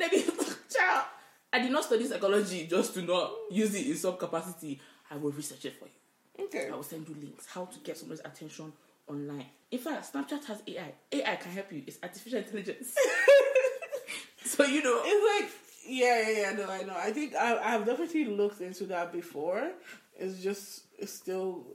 [0.00, 0.22] Let me,
[0.74, 1.04] child.
[1.52, 4.80] I did not study psychology just to not use it in some capacity.
[5.08, 6.46] I will research it for you.
[6.46, 6.68] okay.
[6.68, 8.72] I will send you links how to get someone's attention
[9.08, 9.46] online.
[9.70, 10.92] In fact, Snapchat has AI.
[11.12, 11.82] AI can help you.
[11.86, 12.94] It's artificial intelligence.
[14.44, 15.00] so you know.
[15.04, 15.52] It's like
[15.86, 16.52] yeah, yeah, yeah.
[16.52, 16.96] No, I know.
[16.96, 19.72] I think I I've definitely looked into that before.
[20.16, 21.66] It's just it's still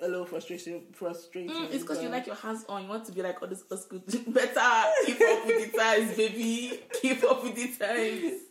[0.00, 0.82] a little frustrating.
[0.92, 1.50] Frustrating.
[1.50, 2.82] Mm, it's because you like your hands on.
[2.82, 4.06] You want to be like, oh, this is good.
[4.32, 6.80] Better keep up with the times, baby.
[7.00, 8.42] Keep up with the times.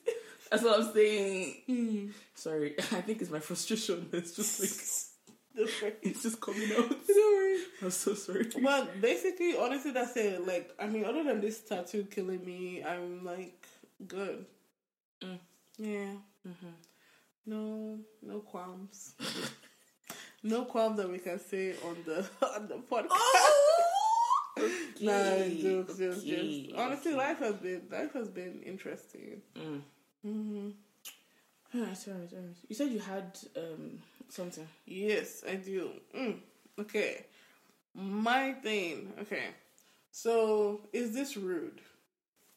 [0.52, 2.14] That's what I'm saying.
[2.36, 4.10] Sorry, I think it's my frustration.
[4.14, 5.17] It's just like
[5.58, 6.90] the it's just coming out.
[7.06, 7.58] Sorry.
[7.82, 8.48] I'm so sorry.
[8.62, 10.46] But basically, honestly, that's it.
[10.48, 13.68] Like, I mean, other than this tattoo killing me, I'm like
[14.08, 14.46] good.
[15.22, 15.40] Mm.
[15.78, 16.14] Yeah.
[16.48, 16.74] Mhm.
[17.46, 19.16] No, no qualms.
[20.44, 23.08] no qualms that we can say on the on the podcast.
[23.12, 23.84] Oh,
[25.02, 26.82] Nah, jokes, jokes, okay, jokes.
[26.82, 27.18] Honestly, okay.
[27.20, 29.42] life has been life has been interesting.
[29.56, 29.82] Mm.
[30.24, 30.70] hmm
[31.78, 32.44] Alright, sorry, sorry.
[32.68, 34.68] You said you had um something.
[34.86, 35.92] Yes, I do.
[36.18, 36.38] Mm.
[36.80, 37.26] Okay,
[37.96, 39.14] my thing.
[39.22, 39.46] Okay,
[40.12, 41.82] so is this rude?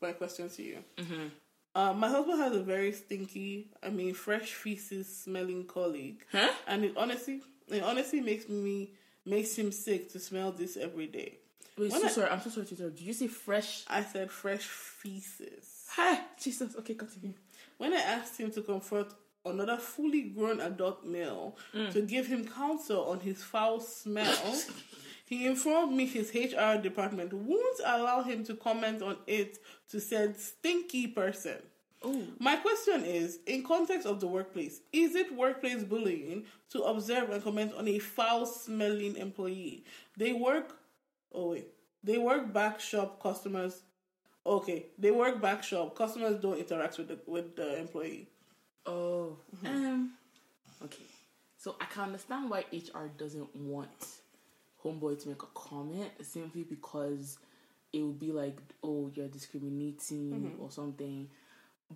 [0.02, 0.78] My question to you.
[0.96, 1.26] Mm-hmm.
[1.74, 6.50] Uh, my husband has a very stinky, I mean, fresh feces smelling colleague, Huh?
[6.66, 8.90] and it honestly, it honestly makes me
[9.26, 11.34] makes him sick to smell this every day.
[11.78, 12.30] Wait, When so I- sorry.
[12.30, 12.96] I'm so sorry to interrupt.
[12.96, 13.84] Did you say fresh?
[13.88, 15.86] I said fresh feces.
[15.90, 16.74] Hi, Jesus.
[16.76, 17.34] Okay, continue.
[17.80, 19.08] When I asked him to confront
[19.42, 22.06] another fully grown adult male to mm.
[22.06, 24.60] give him counsel on his foul smell,
[25.24, 29.56] he informed me his HR department won't allow him to comment on it
[29.88, 31.56] to said stinky person.
[32.02, 32.22] Oh.
[32.38, 37.42] My question is, in context of the workplace, is it workplace bullying to observe and
[37.42, 39.84] comment on a foul-smelling employee?
[40.18, 40.76] They work.
[41.32, 41.68] Oh wait,
[42.04, 43.84] they work back shop customers.
[44.46, 45.94] Okay, they work back shop.
[45.94, 48.28] Customers don't interact with the with the employee.
[48.86, 49.36] Oh.
[49.56, 49.66] Mm-hmm.
[49.66, 50.10] Um.
[50.84, 51.04] Okay.
[51.58, 54.06] So I can understand why HR doesn't want
[54.82, 57.38] homeboy to make a comment simply because
[57.92, 60.62] it would be like, oh, you're discriminating mm-hmm.
[60.62, 61.28] or something.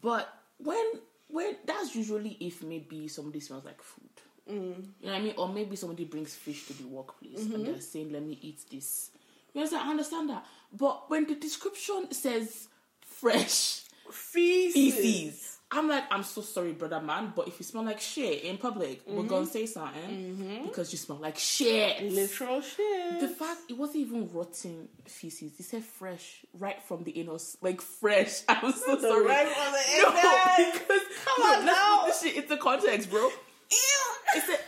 [0.00, 0.28] But
[0.58, 0.84] when
[1.28, 4.08] when that's usually if maybe somebody smells like food.
[4.50, 4.84] Mm.
[5.00, 5.34] You know what I mean?
[5.38, 7.64] Or maybe somebody brings fish to the workplace and mm-hmm.
[7.64, 9.10] they're saying, let me eat this.
[9.54, 9.86] Understand?
[9.86, 10.46] I understand that.
[10.72, 12.68] But when the description says
[13.06, 14.94] fresh Feces.
[14.94, 15.58] feces.
[15.70, 19.00] I'm like, I'm so sorry, brother man, but if you smell like shit in public,
[19.08, 19.50] we're gonna mm-hmm.
[19.50, 20.66] say something mm-hmm.
[20.66, 22.00] because you smell like shit.
[22.02, 23.20] Literal shit.
[23.20, 25.52] The fact it wasn't even rotten feces.
[25.52, 28.42] They said fresh, right from the anus, like fresh.
[28.48, 29.26] I'm so The sorry.
[29.26, 32.30] right from the no, because Come no, on let's now.
[32.30, 33.22] shit into context, bro.
[33.22, 34.03] Ew.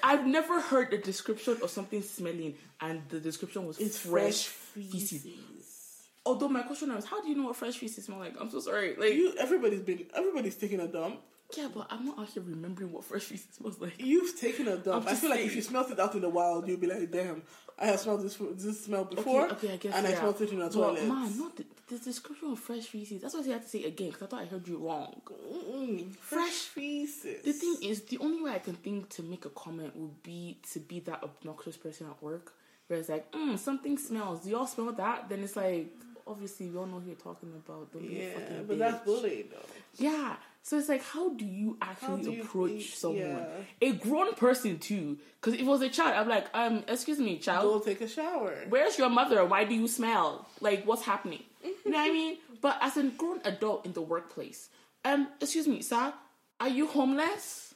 [0.03, 4.85] I've never heard the description of something smelling, and the description was It's fresh, fresh
[4.85, 5.23] feces.
[5.23, 6.03] feces.
[6.25, 8.35] Although my question was, how do you know what fresh feces smell like?
[8.41, 8.97] I'm so sorry.
[8.97, 11.21] Like, You, everybody's been, everybody's taking a dump.
[11.57, 13.95] yeah, but I'm not out here remembering what fresh feces smells like.
[13.99, 15.07] You've taken a dump.
[15.07, 17.43] I feel like if you smelled it out in the wild, you'd be like, "Damn,
[17.79, 20.51] I have smelled this this smell before, Okay, okay, I guess and I smelled it
[20.53, 23.21] in a toilet." man, not the, the description of fresh feces.
[23.21, 25.21] That's why I had to say again because I thought I heard you wrong.
[25.53, 26.15] Mm-mm.
[26.17, 27.43] fresh feces.
[27.43, 30.59] The thing is, the only way I can think to make a comment would be
[30.73, 32.53] to be that obnoxious person at work,
[32.87, 34.41] where it's like, mm, something smells.
[34.45, 35.29] Do y'all smell that?
[35.29, 35.89] Then it's like,
[36.27, 37.93] obviously, we all know who you're talking about.
[37.93, 39.67] Don't be a yeah, fucking but that's bullying though.
[39.99, 40.37] Yeah.
[40.67, 43.21] So it's like, how do you actually do you approach think- someone?
[43.21, 43.47] yeah.
[43.83, 45.17] A grown person too.
[45.41, 47.63] Because if it was a child, I'm like, um, excuse me, child.
[47.63, 48.53] Go take a shower.
[48.69, 49.45] Where's your mother?
[49.45, 50.49] Why do you smell?
[50.61, 51.45] Like, what's happening?
[51.63, 52.39] You know what I mean?
[52.61, 54.69] But as a grown adult in the workplace,
[55.05, 56.13] um, excuse me, sir,
[56.59, 57.75] are you homeless?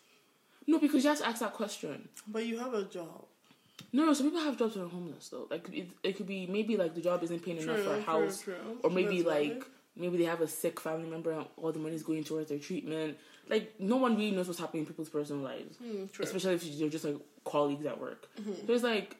[0.66, 2.08] No, because you have to ask that question.
[2.26, 3.26] But you have a job.
[3.92, 5.46] No, no, some people have jobs that are homeless though.
[5.48, 8.40] Like it, it could be maybe like the job isn't paying enough for a house,
[8.40, 8.54] true.
[8.82, 9.64] or maybe That's like valid.
[10.00, 12.58] Maybe they have a sick family member and all the money is going towards their
[12.58, 13.18] treatment.
[13.48, 15.92] Like no one really knows what's happening in people's personal lives, Mm.
[16.08, 16.22] Mm-hmm.
[16.22, 18.28] especially if you're just like colleagues at work.
[18.66, 19.16] So it's like,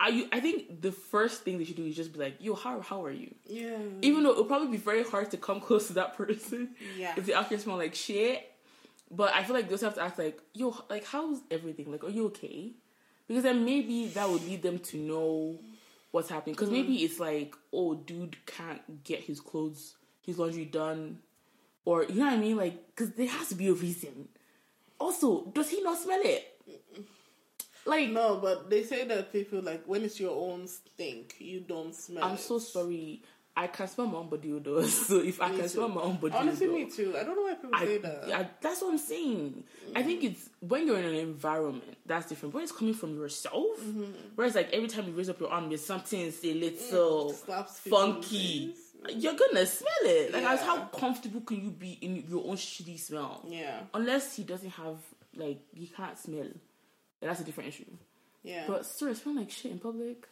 [0.00, 2.80] I I think the first thing they should do is just be like, yo, how
[2.80, 3.34] how are you?
[3.46, 3.76] Yeah.
[4.02, 7.14] Even though it'll probably be very hard to come close to that person Yeah.
[7.16, 8.48] if they actually smell like shit.
[9.10, 11.90] But I feel like they also have to ask like, yo, like how's everything?
[11.92, 12.72] Like, are you okay?
[13.28, 15.56] Because then maybe that would lead them to know
[16.12, 16.54] what's happening.
[16.54, 21.18] Because maybe it's like, oh, dude can't get his clothes, his laundry done,
[21.84, 22.56] or you know what I mean?
[22.56, 24.28] Like, because there has to be a reason.
[25.00, 26.48] Also, does he not smell it?
[27.84, 31.92] Like, No, but they say that people like when it's your own stink, you don't
[31.94, 32.22] smell.
[32.22, 32.40] I'm it.
[32.40, 33.22] so sorry.
[33.54, 34.82] I can smell my own body odor.
[34.88, 35.68] So if I Me can too.
[35.68, 37.14] smell my own body Honestly, odor, me too.
[37.18, 38.24] I don't know why people I, say that.
[38.34, 39.64] I, that's what I'm saying.
[39.94, 42.54] I think it's when you're in an environment that's different.
[42.54, 44.04] When it's coming from yourself, Mm-hmm.
[44.36, 47.36] whereas like every time you raise up your arm, there's something a little people in
[47.46, 48.74] the funky.
[49.16, 50.32] You're gonna smell it.
[50.32, 50.56] Like, Yeah.
[50.56, 53.44] how comfortable can you be in your own shitty smell?
[53.48, 54.96] Yeah, Unless he doesn't have
[55.34, 56.46] like he can't smell.
[57.20, 57.84] That's a different issue.
[58.42, 58.64] yeah.
[58.66, 60.26] But still, I smell like shit in public.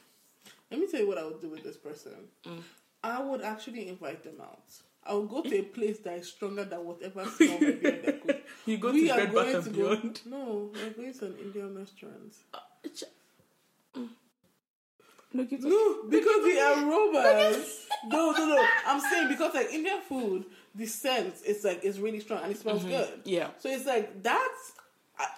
[0.71, 2.13] Let me tell you what I would do with this person.
[2.47, 2.63] Mm.
[3.03, 4.63] I would actually invite them out.
[5.05, 8.21] I would go to a place that is stronger than whatever smell might be in.
[8.67, 10.21] You go we to are Bed Bath going and to Beyond.
[10.25, 10.31] go.
[10.31, 12.35] No, we're going to an Indian restaurant.
[12.95, 13.05] Ch-
[13.97, 14.09] mm.
[15.33, 17.87] No, keep No, because the aromas.
[18.09, 18.67] No, no, no.
[18.87, 22.59] I'm saying because like Indian food, the scent is like is really strong and it
[22.59, 23.09] smells good.
[23.25, 23.49] Yeah.
[23.59, 24.80] So it's like that's uh,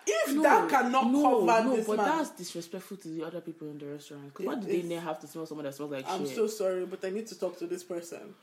[0.07, 2.07] if No, that cannot no, cover no, this but man.
[2.07, 4.25] that's disrespectful to the other people in the restaurant.
[4.27, 6.15] Because why do they have to smell someone that smells like shit?
[6.15, 6.37] I'm shit?
[6.37, 8.35] so sorry, but I need to talk to this person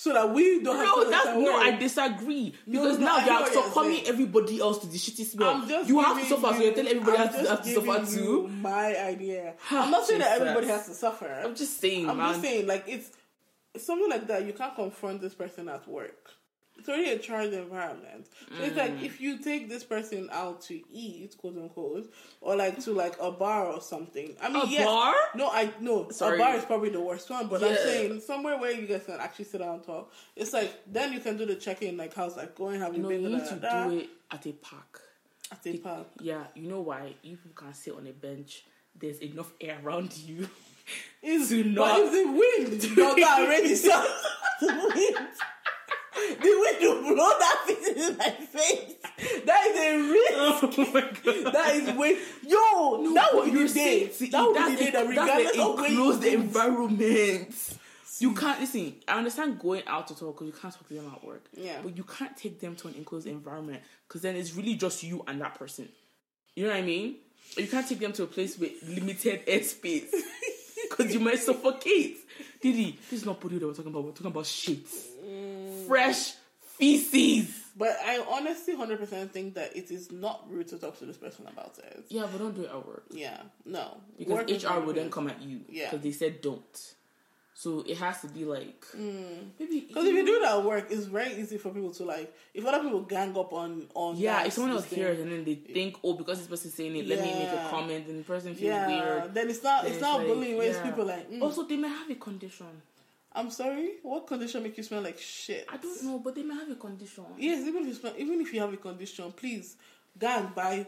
[0.00, 1.10] so that we don't have no, to.
[1.10, 1.56] that's no.
[1.58, 5.62] I disagree because no, now you're succumbing everybody else to the shitty smell.
[5.84, 8.48] You have to suffer, so you tell everybody I'm has to, has to suffer too.
[8.48, 9.54] My idea.
[9.70, 11.42] I'm not saying that everybody has to suffer.
[11.44, 12.30] I'm just saying, I'm man.
[12.30, 13.10] just saying, like it's,
[13.74, 14.46] it's something like that.
[14.46, 16.30] You can't confront this person at work.
[16.80, 18.26] It's already a charged environment.
[18.56, 18.78] So it's Mm.
[18.78, 23.14] like if you take this person out to eat, quote unquote, or like to like
[23.20, 24.34] a bar or something.
[24.42, 25.14] I mean, A yes, bar?
[25.34, 26.08] No, I no.
[26.10, 26.36] Sorry.
[26.36, 29.20] A bar is probably the worst one, but I'm saying somewhere where you guys can
[29.20, 30.12] actually sit down and talk.
[30.34, 32.80] It's like then you can do the check in, like how's that going?
[32.80, 35.02] Have you no, been you need to da- do it at a park.
[35.52, 36.06] at a pub?
[36.20, 37.14] Yeah, you know why?
[37.22, 38.64] You can sit on a bench.
[38.98, 40.48] There's enough air around you.
[41.22, 44.08] Is Do but not- if the wind does not already start
[46.40, 46.76] the wind.
[46.80, 48.94] Wind will blow that thing in my face.
[49.46, 50.32] That is a risk.
[50.36, 51.50] oh.
[51.52, 53.14] That is way yo.
[53.14, 54.08] that would be you're the day.
[54.10, 54.90] saying- That would be the day.
[54.92, 57.76] That regardless of enclosed environment.
[58.18, 58.96] You can't listen.
[59.08, 61.44] I understand going out to talk because you can't talk to them at work.
[61.54, 61.78] Yeah.
[61.82, 65.24] But you can't take them to an enclosed environment because then it's really just you
[65.26, 65.88] and that person.
[66.54, 67.16] You know what I mean?
[67.56, 70.10] You can't take them to a place with limited airspace
[70.90, 72.18] because you might suffocate.
[72.60, 74.04] Didi, this is not Pudu that we're talking about.
[74.04, 74.80] We're talking about shit.
[75.90, 76.34] Fresh
[76.78, 77.56] feces.
[77.76, 81.46] But I honestly 100% think that it is not rude to talk to this person
[81.46, 82.04] about it.
[82.08, 83.96] Yeah, but don't do it at work Yeah, no.
[84.18, 85.12] because Work HR would then different.
[85.12, 85.90] come at you Yeah.
[85.90, 86.94] because they said don't.
[87.54, 88.84] So it has to be like
[89.58, 92.34] maybe Because if you do that at work, it's very easy for people to like.
[92.54, 95.30] If other people gang up on on Yeah, that, if someone else thing, hears and
[95.30, 98.20] then they think, oh, because this person's saying it, let me make a comment, and
[98.20, 99.34] the person feels yeah, weird.
[99.34, 100.56] then it's not it's not like, bullying.
[100.56, 100.90] Where it's yeah.
[100.90, 102.66] people like, mm, Also, they may have a condition.
[103.32, 105.66] I'm sorry, what condition make you smell like shit?
[105.68, 107.24] I don't know, but they may have a condition.
[107.38, 109.76] Yes, even if you smell, even if you have a condition, please
[110.18, 110.86] go and buy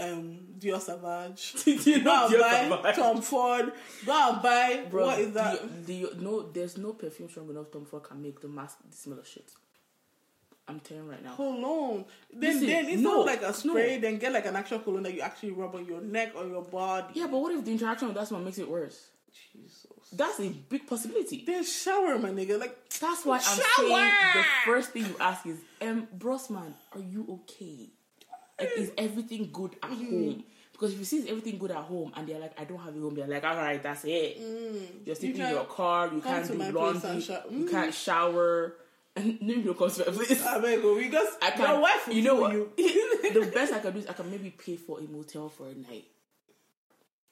[0.00, 1.62] um Dior Sauvage.
[1.64, 2.96] Did you go and Dior buy Sauvage?
[2.96, 3.72] Tom Ford.
[4.06, 5.86] Go and buy Bro, what is that?
[5.86, 9.18] The, the, no, there's no perfume strong enough Tom Ford can make the mask smell
[9.18, 9.50] of shit.
[10.66, 11.34] I'm telling you right now.
[11.34, 12.04] cologne.
[12.32, 13.96] Then Listen, then it's no, not like a spray.
[13.96, 14.00] no.
[14.02, 16.62] Then get like an actual cologne that you actually rub on your neck or your
[16.62, 17.08] body.
[17.14, 19.08] Yeah, but what if the interaction with that smell makes it worse?
[19.52, 19.86] Jesus.
[20.12, 21.44] That's a big possibility.
[21.46, 22.58] Then shower, my nigga.
[22.58, 27.26] Like That's why I'm saying the first thing you ask is, um, Brosman, are you
[27.42, 27.88] okay?
[28.58, 30.10] Like, is everything good at Mm-hmm.
[30.10, 30.44] home?
[30.72, 33.00] Because if you see everything good at home and they're like, I don't have a
[33.00, 34.38] home, they're like, all right, that's it.
[35.04, 35.50] You're sleeping in Mm.
[35.50, 37.42] your car, you can't do laundry, and shower.
[37.50, 37.70] you Mm.
[37.70, 38.74] can't shower.
[39.16, 40.46] And no, you come to my place.
[40.46, 42.52] I you, because I can, your wife will you know what?
[42.52, 42.70] you.
[42.76, 45.74] the best I can do is I can maybe pay for a motel for a
[45.74, 46.04] night.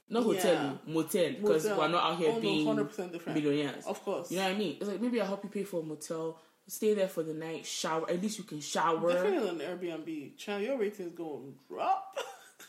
[0.09, 0.53] Not hotel,
[0.87, 0.93] Yeah.
[0.95, 3.43] motel, because we're not out here Oh, no, being 100% different.
[3.43, 3.87] millionaires.
[3.87, 4.31] Of course.
[4.31, 4.77] You know what I mean?
[4.81, 6.39] It's like maybe I'll help you pay for a motel,
[6.69, 8.09] stay there for the night, shower.
[8.09, 9.13] At least you can shower.
[9.13, 10.37] Definitely on Airbnb.
[10.37, 12.17] Child, your ratings going to drop.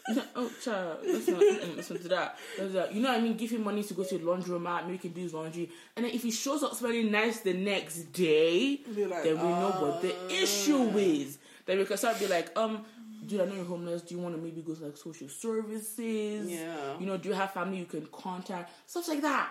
[0.10, 2.38] No, oh, child, let's not do that.
[2.58, 2.93] Let's do that.
[2.93, 3.36] You know what I mean?
[3.36, 5.69] Give him money to go to the laundromat, maybe he can do his laundry.
[5.97, 9.76] And then if he shows up smelling nice the next day, like, then we know
[9.82, 11.39] what the "Ah." issue is.
[11.65, 12.86] Then we can start be like, um,
[13.27, 14.01] dude, I know you're homeless.
[14.01, 16.49] Do you want to maybe go to like social services?
[16.49, 16.97] Yeah.
[16.99, 18.71] You know, do you have family you can contact?
[18.89, 19.49] Stuff like that.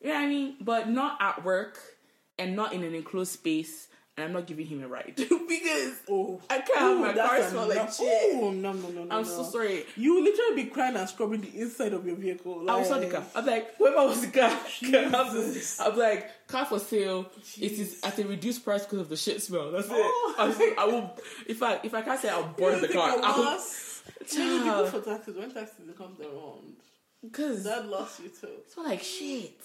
[0.00, 0.56] You know what I mean?
[0.60, 1.78] But not at work
[2.38, 3.88] and not in an enclosed space.
[4.18, 7.50] And I'm not giving him a ride because Oh, I can't have my car a
[7.50, 8.36] smell like shit.
[8.36, 9.14] Oh, no, no, no, no.
[9.14, 9.28] I'm no.
[9.28, 9.84] so sorry.
[9.94, 12.64] You will literally be crying and scrubbing the inside of your vehicle.
[12.64, 13.22] Like, I was on the car.
[13.34, 14.58] I'm like, whoever was the car.
[15.86, 17.26] I'm like, car for sale.
[17.60, 19.70] It is at a reduced price because of the shit smell.
[19.70, 20.34] That's Oh.
[20.38, 20.40] it.
[20.40, 21.14] I, was, I will.
[21.46, 23.60] If I if I can't say I'll burn the car, I will.
[24.38, 26.76] Maybe people for taxes when taxes comes around.
[27.22, 28.48] Because That lost you too.
[28.64, 29.60] it's like shit.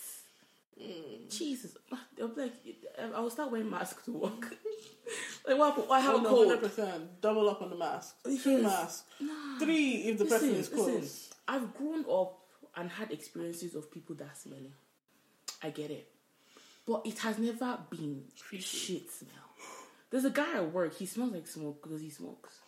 [0.82, 1.38] Mm.
[1.38, 2.54] Jesus, I'm like,
[3.14, 4.58] I will start wearing masks to work.
[5.48, 5.70] like what?
[5.72, 5.88] happened?
[5.92, 6.48] I have Oh, a no, cold.
[6.48, 7.22] hundred percent.
[7.22, 8.16] Double up on the mask.
[8.24, 8.64] Two Yes.
[8.64, 9.04] masks.
[9.60, 10.88] Three if the person is close.
[10.88, 11.38] listen.
[11.48, 12.40] I've grown up
[12.76, 14.74] and had experiences of people that smelling.
[15.62, 16.10] I get it,
[16.88, 18.24] but it has never been
[18.60, 19.30] shit smell.
[20.10, 20.96] There's a guy at work.
[20.96, 22.60] He smells like smoke because he smokes.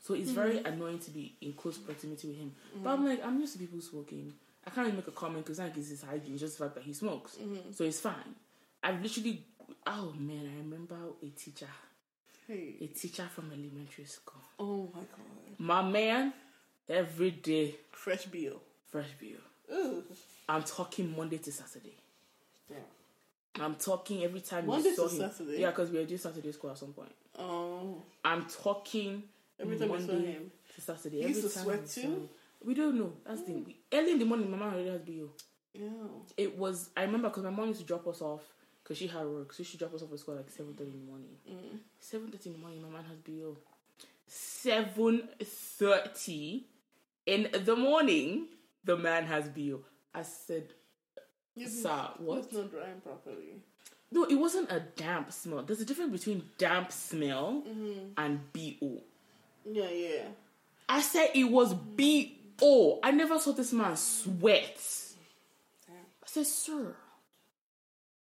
[0.00, 0.66] So it's very mm.
[0.66, 2.52] annoying to be in close proximity with him.
[2.82, 2.92] But mm.
[2.92, 4.34] I'm like, I'm used to people smoking.
[4.66, 6.32] I can't even make a comment because I think it's his hygiene.
[6.32, 7.36] It's just the fact that he smokes.
[7.36, 7.72] Mm-hmm.
[7.72, 8.34] So it's fine.
[8.82, 9.42] I've literally,
[9.86, 11.68] oh man, I remember a teacher,
[12.48, 12.74] Hey.
[12.80, 14.40] a teacher from elementary school.
[14.58, 15.58] Oh my god.
[15.58, 16.32] My man,
[16.88, 18.60] every day, Fresh bill.
[18.90, 19.38] fresh view.
[19.72, 20.04] Ugh.
[20.48, 21.94] I'm talking Monday to Saturday.
[22.70, 22.76] Yeah.
[23.60, 25.30] I'm talking every time Monday you saw to him.
[25.30, 25.60] Saturday?
[25.60, 27.12] Yeah, because we are doing Saturday school at some point.
[27.38, 28.02] Oh.
[28.24, 29.22] I'm talking
[29.58, 30.50] Every time you saw Monday him.
[30.74, 31.16] to Saturday.
[31.18, 32.28] He every to time sweat too?
[32.64, 33.12] We don't know.
[33.26, 33.74] That's the thing.
[33.92, 35.30] Early in the morning, my mom already has BO.
[35.74, 35.88] Yeah.
[36.36, 36.90] It was.
[36.96, 38.42] I remember because my mom used to drop us off
[38.82, 41.00] because she had work, so she dropped us off at school like seven thirty in
[41.00, 41.36] the morning.
[41.48, 41.78] Mm.
[42.00, 43.56] Seven thirty in the morning, my man has BO.
[44.26, 46.66] Seven thirty
[47.26, 48.46] in the morning,
[48.84, 49.80] the man has BO.
[50.14, 50.68] I said,
[51.56, 52.38] It's Sir, what?
[52.38, 53.60] It's not drying properly.
[54.10, 55.62] No, it wasn't a damp smell.
[55.62, 57.64] There's a difference between damp smell
[58.16, 59.02] and BO.
[59.68, 60.22] Yeah, yeah.
[60.88, 62.24] I said it was BO.
[62.62, 64.78] I never saw this man sweat.
[65.88, 66.94] I said, sir,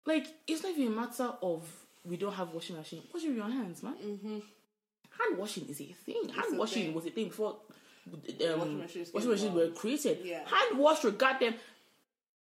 [0.05, 1.69] like, it's not even a matter of
[2.05, 3.03] we don't have washing machine.
[3.13, 3.95] Wash it with your hands, man.
[3.95, 6.29] Hand washing is a thing.
[6.29, 6.95] Hand a washing thing.
[6.95, 7.57] was a thing before
[8.13, 10.19] um, Washing machines washing machines were created.
[10.23, 10.41] Yeah.
[10.47, 11.55] Hand wash your goddamn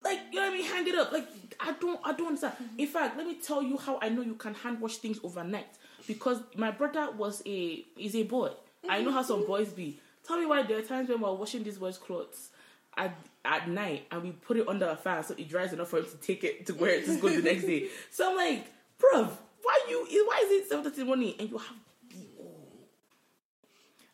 [0.02, 1.12] like you know what I mean, hang it up.
[1.12, 1.28] Like
[1.61, 2.54] I don't I don't understand.
[2.54, 2.80] Mm-hmm.
[2.80, 5.66] In fact, let me tell you how I know you can hand wash things overnight.
[6.07, 8.50] Because my brother was a is a boy.
[8.88, 10.00] I know how some boys be.
[10.26, 12.50] Tell me why there are times when we're washing these boys' clothes
[12.96, 15.98] at at night and we put it under a fan so it dries enough for
[15.98, 17.88] him to take it to wear it to school the next day.
[18.10, 18.66] So I'm like,
[18.98, 19.30] bruv,
[19.62, 21.76] why you why is it seven thirty in the morning and you have
[22.10, 22.44] BO?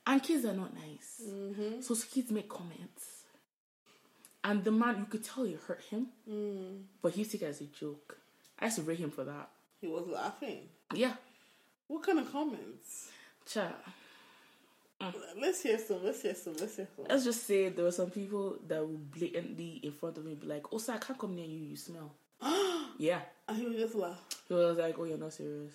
[0.06, 1.22] And kids are not nice.
[1.28, 1.80] Mm-hmm.
[1.80, 3.16] So kids make comments.
[4.44, 6.82] And the man, you could tell it hurt him, mm.
[7.02, 8.16] but he took it as a joke.
[8.60, 9.50] I used to rate him for that.
[9.80, 10.68] He was laughing.
[10.94, 11.14] Yeah.
[11.88, 13.10] What kind of comments?
[13.44, 13.72] Cha.
[15.00, 15.14] Mm.
[15.40, 16.04] Let's hear some.
[16.04, 16.54] Let's hear some.
[16.58, 17.04] Let's hear some.
[17.08, 20.46] Let's just say there were some people that would blatantly in front of me be
[20.46, 21.58] like, "Oh, sir, I can't come near you.
[21.58, 22.14] You smell."
[22.98, 23.20] yeah.
[23.48, 24.20] And he would just laugh.
[24.48, 25.74] He was like, "Oh, you're not serious."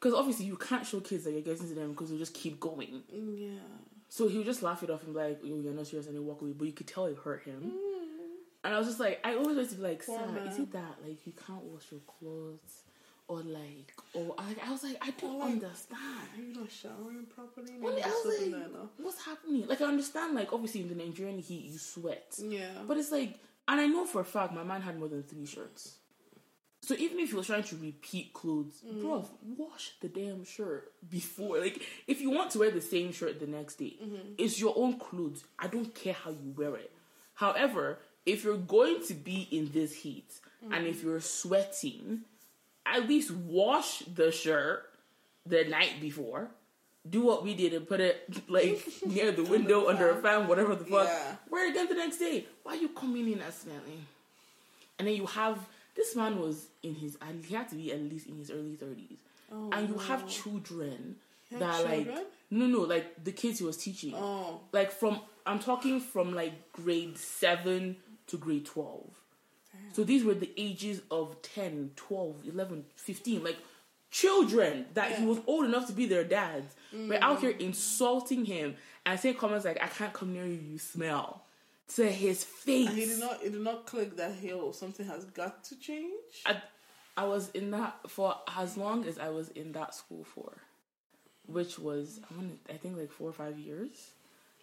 [0.00, 2.58] Because obviously you can't show kids that you're getting to them because they'll just keep
[2.58, 3.02] going.
[3.14, 3.60] Mm, yeah.
[4.08, 6.16] So he would just laugh it off and be like, "Oh, you're not serious," and
[6.16, 6.52] he walk away.
[6.52, 7.60] But you could tell it hurt him.
[7.60, 8.02] Mm.
[8.64, 10.18] And I was just like, I always used to be like, "Sir,
[10.48, 12.84] is it that like you can't wash your clothes?"
[13.28, 16.28] Or like, or I, I was like, I don't like- understand.
[16.36, 17.72] Are you not showering properly?
[17.80, 18.88] Well, I was like, there, no?
[18.98, 19.66] what's happening?
[19.66, 22.34] Like, I understand, like, obviously in the Nigerian heat, you sweat.
[22.38, 22.66] Yeah.
[22.86, 25.46] But it's like, and I know for a fact my man had more than three
[25.46, 25.96] shirts.
[26.82, 29.00] So even if he was trying to repeat clothes, mm.
[29.00, 29.24] bro,
[29.56, 31.60] wash the damn shirt before.
[31.60, 34.32] Like, if you want to wear the same shirt the next day, mm-hmm.
[34.36, 35.44] it's your own clothes.
[35.60, 36.92] I don't care how you wear it.
[37.34, 40.90] However, if you're going to be in this heat and mm.
[40.90, 42.22] if you're sweating,
[42.86, 44.88] at least wash the shirt
[45.46, 46.48] the night before.
[47.08, 50.74] Do what we did and put it like near the window under a fan, whatever
[50.74, 51.06] the fuck.
[51.06, 51.36] Yeah.
[51.50, 52.46] Wear it again the next day.
[52.62, 54.06] Why are you coming in as smelling?
[54.98, 55.58] And then you have
[55.96, 58.76] this man was in his and he had to be at least in his early
[58.76, 59.18] thirties.
[59.50, 61.16] and you have children
[61.50, 62.08] had that are like
[62.50, 64.14] no no like the kids he was teaching.
[64.14, 64.60] Oh.
[64.70, 67.96] Like from I'm talking from like grade seven
[68.28, 69.08] to grade twelve.
[69.92, 73.44] So these were the ages of 10, 12, 11, 15.
[73.44, 73.58] Like
[74.10, 75.20] children that he Yeah.
[75.20, 75.26] Mm.
[75.28, 76.74] was old enough to be their dads.
[76.92, 78.76] We're out here insulting him
[79.06, 81.44] and saying comments like, I can't come near you, you smell.
[81.96, 82.88] To his face.
[82.88, 83.42] And he did not.
[83.42, 84.72] It did not click that hill.
[84.72, 86.12] Something has got to change.
[86.46, 86.62] I,
[87.16, 90.52] I was in that for as long as I was in that school for,
[91.46, 94.12] which was I I think like four or five years.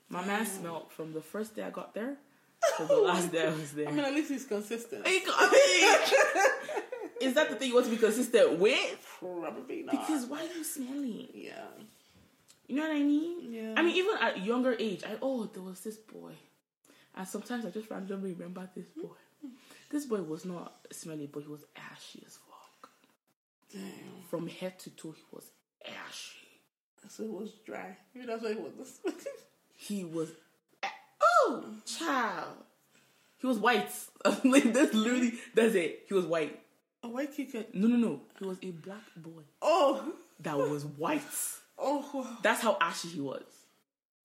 [0.09, 2.17] My man smelled from the first day I got there
[2.87, 3.87] the last oh day I was there.
[3.87, 5.03] I mean, at least he's consistent.
[5.05, 5.21] I mean,
[7.21, 9.17] is that the thing you want to be consistent with?
[9.19, 9.91] Probably not.
[9.91, 11.27] Because why are you smelling?
[11.33, 11.65] yeah.
[12.67, 13.51] You know what I mean?
[13.51, 13.73] Yeah.
[13.75, 16.33] I mean, even at younger age, I oh there was this boy,
[17.15, 19.15] and sometimes I just randomly remember this boy.
[19.89, 22.91] This boy was not smelly, but he was ashy as fuck.
[23.73, 23.81] Damn.
[24.29, 25.49] From head to toe, he was
[25.83, 26.47] ashy.
[27.07, 27.97] So it was dry.
[28.13, 28.99] Maybe that's why it was.
[29.75, 30.29] He was,
[31.49, 32.47] oh, child.
[33.37, 33.89] He was white.
[34.43, 36.05] like that's literally that's it.
[36.07, 36.59] He was white.
[37.03, 37.63] a white kicker.
[37.73, 38.21] No, no, no.
[38.39, 40.13] He was a black boy Oh.
[40.41, 41.21] that was white.
[41.77, 42.37] Oh.
[42.43, 43.43] That's how ashy he was.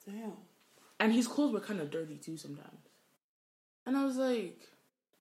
[0.05, 0.33] Damn.
[1.01, 2.89] And his clothes were kind of dirty too sometimes.
[3.87, 4.61] And I was like,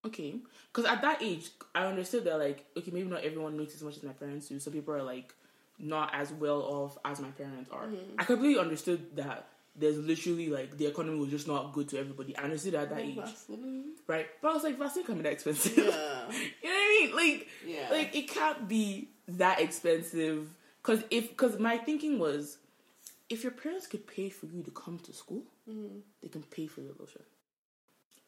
[0.05, 0.35] okay.
[0.71, 3.97] Because at that age, I understood that, like, okay, maybe not everyone makes as much
[3.97, 4.59] as my parents do.
[4.59, 5.33] Some people are, like,
[5.77, 7.85] not as well off as my parents are.
[7.85, 8.15] Mm-hmm.
[8.19, 12.35] I completely understood that there's literally, like, the economy was just not good to everybody.
[12.35, 13.93] And I understood at that age, Vaseline.
[14.07, 14.27] right?
[14.41, 15.77] But I was like, Vaseline can't be that expensive.
[15.77, 15.83] Yeah.
[15.83, 16.31] you know what
[16.63, 17.15] I mean?
[17.15, 17.87] Like, Yeah.
[17.89, 20.47] like it can't be that expensive.
[20.81, 22.57] Because if, because my thinking was,
[23.29, 25.99] if your parents could pay for you to come to school, mm-hmm.
[26.21, 27.21] they can pay for your lotion.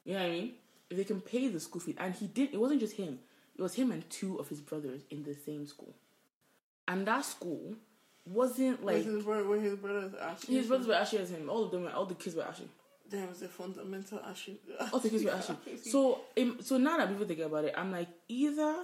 [0.04, 0.54] You know what I mean?
[0.90, 2.54] If they can pay the school fee, and he didn't.
[2.54, 3.20] It wasn't just him.
[3.58, 5.96] It was him and two of his brothers in the same school,
[6.88, 7.76] and that school
[8.26, 10.56] wasn't like his, brother, where his brothers ashy.
[10.56, 11.50] his brothers were ashy as him.
[11.50, 12.68] All of them, were, all the kids were ashy.
[13.10, 14.60] Damn, it's a fundamental ashy.
[14.92, 15.54] All the kids were ashy.
[15.92, 18.76] So, um, so now that people think about it, I'm like, either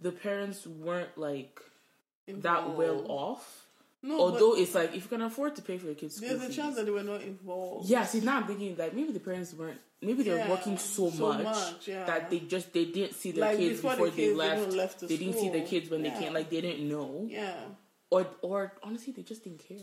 [0.00, 1.60] the parents weren't like
[2.28, 3.66] that well off.
[4.04, 6.46] No, Although it's like if you can afford to pay for your kids' there's a
[6.46, 7.88] fees, chance that they were not involved.
[7.88, 11.08] Yeah, see now I'm thinking like maybe the parents weren't maybe they're Yeah, working so,
[11.10, 12.04] so much, much, yeah.
[12.04, 14.62] that they just they didn't see their Like, kids before before, the they left.
[14.62, 17.26] even left to they didn't see their kids when they came like they didn't know.
[17.28, 17.54] Yeah.
[18.14, 19.78] Or or honestly they just didn't care.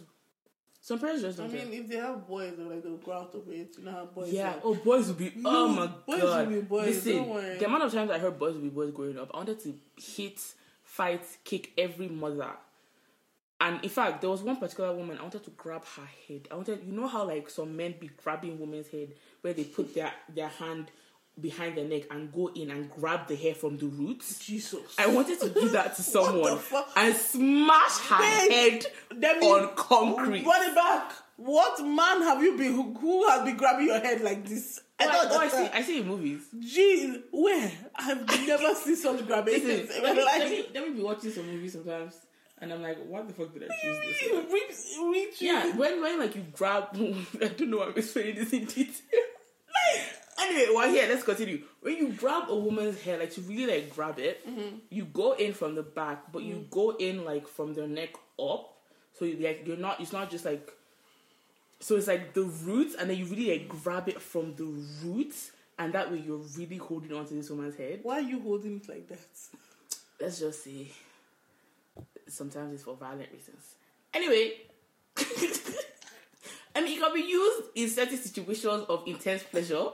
[0.82, 1.82] Some parents just don't I mean, care.
[1.82, 3.76] if they have boys, they're like, they'll grow out of it.
[3.78, 4.52] You know how boys Yeah.
[4.54, 4.62] are.
[4.64, 6.48] Oh boys will be oh my boys god.
[6.48, 9.18] will be boys, Listen, the amount of times I heard boys will be boys growing
[9.20, 10.40] up, I wanted to hit,
[10.84, 12.52] fight, kick every mother.
[13.62, 16.48] And in fact, there was one particular woman I wanted to grab her head.
[16.50, 19.10] I wanted, you know how like some men be grabbing women's head
[19.42, 20.92] where they put their their hand
[21.40, 24.40] behind their neck and go in and grab the hair from the roots.
[24.40, 24.80] Jesus.
[24.98, 26.60] I wanted to do that to someone
[26.96, 28.86] and smash her Wait, head
[29.20, 30.46] Demi, on concrete.
[30.46, 31.12] It back.
[31.38, 34.82] What man have you been who, who has been grabbing your head like this?
[35.00, 35.70] I Oh, I, don't oh, I see.
[35.74, 36.42] I see in movies.
[36.60, 37.72] Gee, where?
[37.96, 39.54] I've never seen such grabbing.
[39.54, 42.18] Listen, let, me, let, me, let me be watching some movies sometimes,
[42.58, 44.52] and I'm like, what the fuck did I choose this?
[44.52, 46.90] Reach, reach Yeah, when when like you grab,
[47.42, 49.22] I don't know I'm explaining this in detail.
[50.50, 51.64] Anyway, well, here let's continue.
[51.82, 54.78] When you grab a woman's hair, like to really like grab it, mm-hmm.
[54.90, 56.70] you go in from the back, but you mm.
[56.70, 58.74] go in like from their neck up.
[59.18, 60.72] So you, like you're not, it's not just like.
[61.82, 64.66] So it's like the roots, and then you really like grab it from the
[65.04, 68.02] roots, and that way you're really holding onto this woman's head.
[68.04, 69.20] Why are you holding it like that?
[70.20, 70.88] let's just say
[72.28, 73.76] sometimes it's for violent reasons.
[74.14, 74.54] Anyway,
[76.76, 79.86] I mean, it can be used in certain situations of intense pleasure.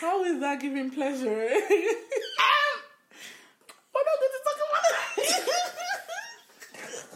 [0.00, 1.48] How is that giving pleasure?
[2.38, 2.78] Um,
[3.92, 4.84] we're not going to talk about
[5.18, 5.48] it.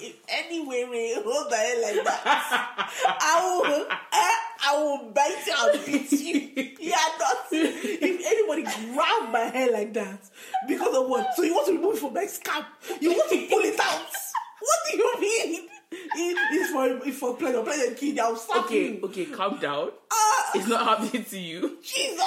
[0.09, 5.47] if any way we hold the head like that, I will, I, I will bite
[5.47, 6.93] you and beat you.
[6.93, 7.47] Are not.
[7.53, 8.63] If anybody
[8.93, 10.29] grab my hair like that,
[10.67, 11.35] because of what?
[11.37, 12.67] So you want to remove it from my scalp?
[13.01, 14.07] You want to pull it out?
[14.61, 15.69] What do you mean?
[16.15, 18.19] It, it's for it's for pleasure, pleasure, kid.
[18.19, 19.01] I'll slap okay, you.
[19.05, 19.91] okay, calm down.
[20.13, 21.79] Ah, It's not happening to you.
[21.83, 22.19] Jesus!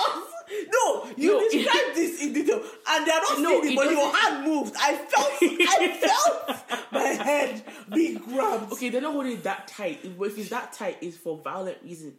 [0.71, 3.75] No, you No, it- described this in detail, and they're not No, seeing it, it
[3.75, 4.75] but your hand moved.
[4.79, 5.97] I felt, I
[6.57, 7.63] felt my head
[7.93, 8.71] being grabbed.
[8.73, 9.99] Okay, they're not holding it that tight.
[10.03, 12.13] If, if it's that tight, it's for violent reasons.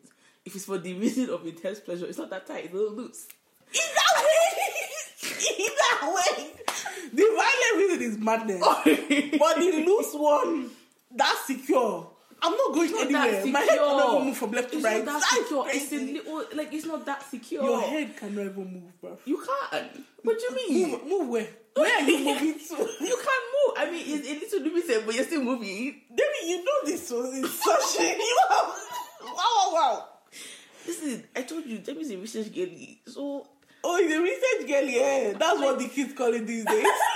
[0.45, 2.65] If it's for the reason of intense pleasure, it's not that tight.
[2.67, 3.27] It's a little loose.
[3.75, 4.93] Either way,
[5.23, 6.51] either way,
[7.13, 8.61] the violent reason is madness,
[9.39, 10.71] but the loose one,
[11.17, 12.11] that's secure.
[12.43, 13.47] I'm not going not anywhere.
[13.47, 15.05] My head cannot even move from left to It's right.
[15.05, 15.67] not that That's secure.
[15.69, 17.65] It's a little like it's not that secure.
[17.65, 19.19] Your head cannot even move, bro.
[19.25, 20.05] You can't.
[20.23, 20.91] What do you mean?
[20.91, 21.49] Move, move where?
[21.75, 22.75] Where are you moving to?
[23.05, 23.75] You can't move.
[23.79, 26.03] I mean, it's a little limited, but you're still moving.
[26.15, 28.19] David, you know this was in such a
[28.51, 28.75] wow
[29.35, 30.05] wow wow.
[30.87, 33.01] Listen, I told you, Jamie's a research girlie.
[33.07, 33.47] So,
[33.83, 35.33] Oh, he's a research girl, yeah.
[35.39, 36.87] That's what the kids call it these days.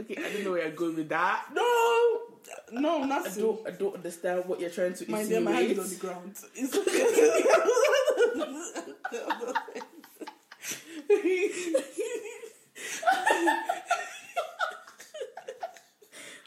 [0.00, 1.46] okay, I don't know where you're going with that.
[1.54, 1.62] no,
[2.72, 3.42] no, I nothing.
[3.44, 5.96] don't, I don't understand what you're trying to My dear, my hand is on the
[5.96, 6.36] ground.
[6.54, 7.42] It's okay.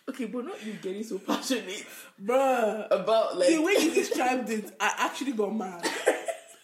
[0.09, 1.85] Okay, but not you getting so passionate
[2.21, 2.87] Bruh.
[2.89, 3.49] about like.
[3.49, 5.87] The way you described it, I actually got mad.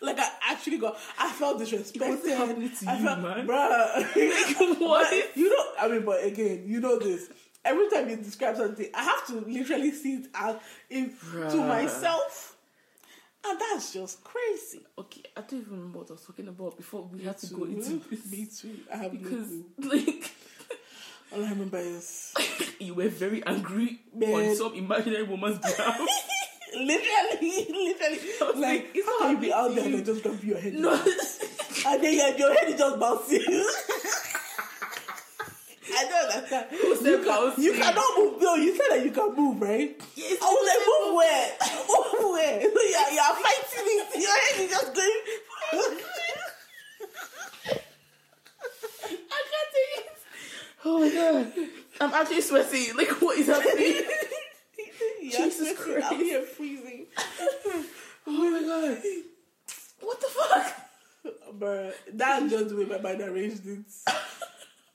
[0.02, 2.10] Like I actually got, I felt disrespected.
[2.10, 3.48] What's happening to I you, felt, man?
[3.48, 4.80] Bruh.
[4.80, 5.36] What?
[5.36, 7.30] You know, I mean, but again, you know this.
[7.64, 11.12] Every time you describe something, I have to literally see it out in,
[11.50, 12.56] to myself,
[13.48, 14.86] and that's just crazy.
[15.00, 17.58] okay, I don't even remember what I was talking about before we had to too.
[17.58, 18.32] go into this.
[18.32, 18.80] Me too.
[18.94, 19.50] I have Because,
[19.80, 20.32] no like,
[21.34, 22.34] All I remember is
[22.80, 24.34] you were very angry Man.
[24.50, 26.00] on some imaginary woman's behalf.
[26.76, 30.02] Literally, literally, like, like, it's how can you be out there and you.
[30.04, 30.94] just grab your head, no,
[31.88, 33.42] and then your, your head is just bouncing.
[35.98, 36.66] I don't understand.
[36.72, 38.42] Who said you, can, you cannot move.
[38.42, 39.96] No, you said that you can move, right?
[40.16, 41.56] Yes, I was like, move where?
[41.88, 42.62] move where?
[42.62, 44.10] You're, you're fighting it.
[44.20, 45.22] Your head is just going.
[49.06, 50.12] I can't take it.
[50.84, 51.54] Oh my god,
[52.02, 52.96] I'm actually sweating.
[52.98, 54.04] Like, what is happening?
[55.32, 56.04] Jesus sweating.
[56.04, 57.06] I'm here freezing.
[58.28, 59.04] oh my god,
[60.02, 60.82] what the fuck?
[61.60, 63.86] Bruh, that's just the way my mind arranged it.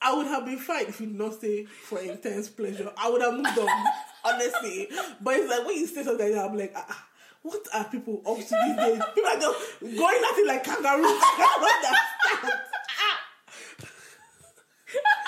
[0.02, 2.90] I would have been fine if you did not say for intense pleasure.
[2.96, 3.68] I would have moved on,
[4.24, 4.88] honestly.
[5.20, 7.06] But it's like when you say something, I'm like, ah,
[7.42, 9.02] what are people up to these days?
[9.14, 11.06] People are just going at it like kangaroos.
[11.22, 11.96] I don't understand.
[13.00, 13.18] Ah.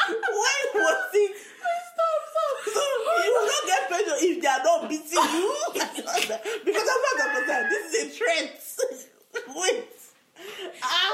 [0.09, 1.36] When was it?
[1.36, 2.74] Stop, stop.
[2.74, 2.80] So
[3.24, 4.48] you will not get pleasure if they
[5.17, 5.55] are you.
[5.73, 7.71] because I'm not understand.
[7.71, 8.51] This is a trend.
[9.57, 9.89] Wait.
[10.83, 11.11] Ah,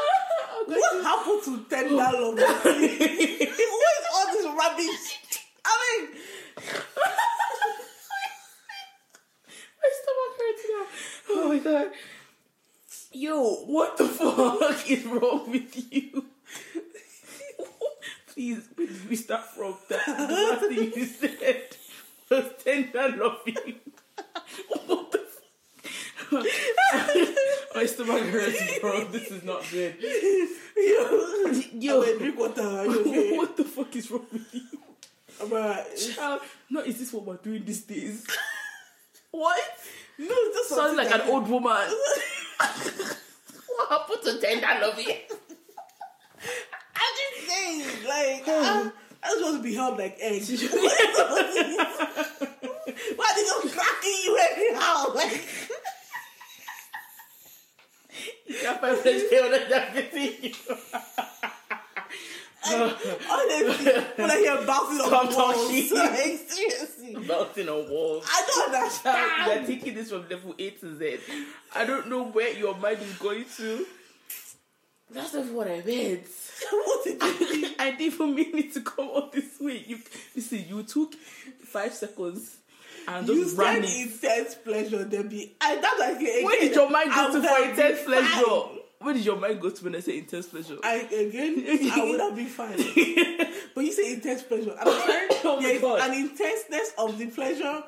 [0.66, 2.34] what happened to tender love?
[2.38, 5.06] what is all this rubbish?
[5.64, 6.04] I mean,
[9.80, 10.86] My stomach hurts now.
[11.30, 11.88] Oh my god.
[13.12, 16.24] Yo, what the fuck is wrong with you?
[18.28, 18.68] Please,
[19.08, 19.74] we start from?
[19.88, 21.76] That the last thing you said
[22.30, 23.80] was tender loving.
[24.86, 25.18] What the
[26.16, 26.46] fuck?
[27.74, 29.04] My stomach hurts, bro.
[29.04, 29.94] This is not good.
[30.00, 30.08] yo,
[31.72, 32.02] Yo.
[32.02, 32.62] I mean, drink water.
[32.62, 33.36] Are you okay?
[33.36, 34.62] What the fuck is wrong with you?
[35.48, 38.26] But, Child, no, is this what we're doing these days?
[39.30, 39.60] what?
[40.18, 41.72] No, it's just Sounds like an old woman.
[41.72, 41.88] what
[43.88, 45.16] happened to tender loving?
[46.96, 48.46] I'm just saying, like,
[49.22, 50.50] I just want to be held like eggs.
[50.72, 50.86] Why
[53.26, 55.12] are they just cracking you anyhow?
[55.14, 55.48] Like,
[58.46, 60.52] You can't find fresh on that fitting you.
[63.30, 65.90] honestly, when I hear bouncing on walls, talking.
[65.96, 68.24] like, seriously, Bouncing on walls.
[68.26, 71.18] I don't Child, You're taking this from level A to Z.
[71.74, 73.86] I don't know where your mind is going to.
[75.10, 76.26] That's not what I meant.
[76.70, 77.74] what did you mean?
[77.78, 79.82] I didn't even mean it to come out this way.
[79.86, 79.98] You
[80.36, 81.14] listen, you took
[81.64, 82.58] five seconds
[83.06, 84.00] and you just said ran it.
[84.02, 85.54] intense pleasure, be.
[85.60, 86.44] I that like again.
[86.44, 88.74] Where did your mind go to for intense pleasure?
[89.00, 90.76] Where did your mind go to when I say intense pleasure?
[90.82, 92.76] I again, I would have been fine.
[93.74, 95.28] but you say intense pleasure, I'm trying.
[95.44, 96.00] Oh my God.
[96.00, 97.82] an intenseness of the pleasure,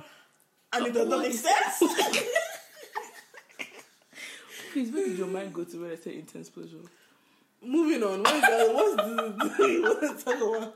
[0.73, 1.83] and it does not make sense.
[4.73, 6.79] Please, where did your mind go to when I say intense pleasure?
[7.63, 8.23] Moving on.
[8.23, 8.75] What is that?
[8.75, 10.75] What's the, the you want to talk about?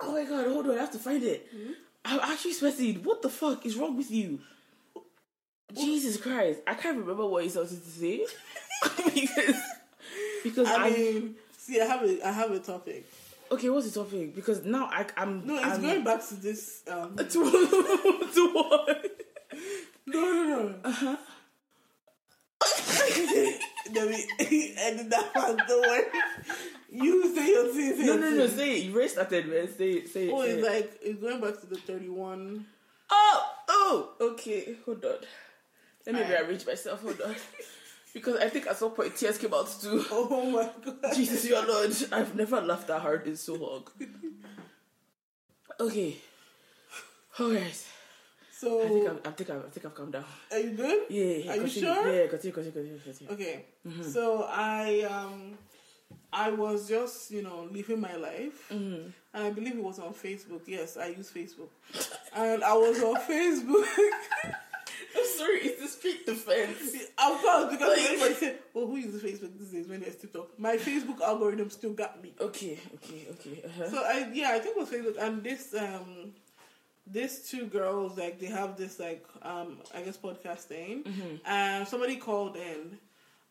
[0.00, 1.48] Oh my god, hold on, I have to find it.
[1.52, 1.72] Hmm?
[2.04, 3.02] I'm actually sweating.
[3.02, 4.38] What the fuck is wrong with you?
[5.76, 6.60] Jesus Christ.
[6.66, 8.24] I can't remember what he started to say.
[9.04, 9.54] because
[10.44, 13.04] because I I mean, see, I have a, I have a topic.
[13.50, 14.34] okay, what's the topic?
[14.34, 16.82] Because now I I'm No, it's I'm, going back to this.
[16.90, 19.06] Um, to, to what?
[20.06, 20.74] no, no, no.
[20.84, 21.16] Uh-huh.
[22.60, 23.60] Let
[23.92, 24.24] me
[24.78, 25.58] edit that part.
[25.66, 26.04] Don't worry.
[26.90, 27.96] You say your thing.
[27.96, 28.84] Say No, no, no, say it.
[28.84, 29.68] You already started, man.
[29.76, 30.32] Say it, say it.
[30.32, 30.70] Oh, say it's it.
[30.72, 32.66] like it's going back to the thirty-one.
[33.10, 34.76] Oh, oh, okay.
[34.84, 35.14] Hold on.
[36.06, 37.02] Let me rearrange myself.
[37.02, 37.34] Hold on.
[38.14, 40.04] Because I think at some point tears came out too.
[40.10, 41.14] Oh my god.
[41.14, 41.94] Jesus, your Lord.
[42.10, 43.86] I've never laughed that hard in so long.
[45.80, 46.16] Okay.
[47.38, 47.86] Alright.
[48.60, 50.24] So, I think I've, I think I've, I think I've calmed down.
[50.50, 51.02] are you good?
[51.10, 51.52] Yeah, yeah.
[51.52, 52.12] Are you sure?
[52.14, 53.32] Yeah, continue, continue, continue, continue.
[53.34, 53.64] Okay.
[53.86, 54.02] Mm-hmm.
[54.02, 55.58] So I um
[56.32, 59.10] I was just you know living my life, Mm-hmm.
[59.34, 60.62] and I believe it was on Facebook.
[60.66, 61.70] Yes, I use Facebook,
[62.34, 63.86] and I was on Facebook.
[65.16, 66.94] I'm sorry, it's the street defense.
[67.18, 70.58] Of course, because Like- everybody said, "Well, who uses Facebook these days when there's TikTok?"
[70.58, 72.34] My Facebook algorithm still got me.
[72.40, 73.62] Okay, okay, okay.
[73.64, 73.88] Uh-huh.
[73.90, 76.32] So I yeah, I think it was Facebook, and this um,
[77.10, 81.36] these two girls like they have this like um I guess podcast thing, mm-hmm.
[81.46, 82.98] and somebody called in,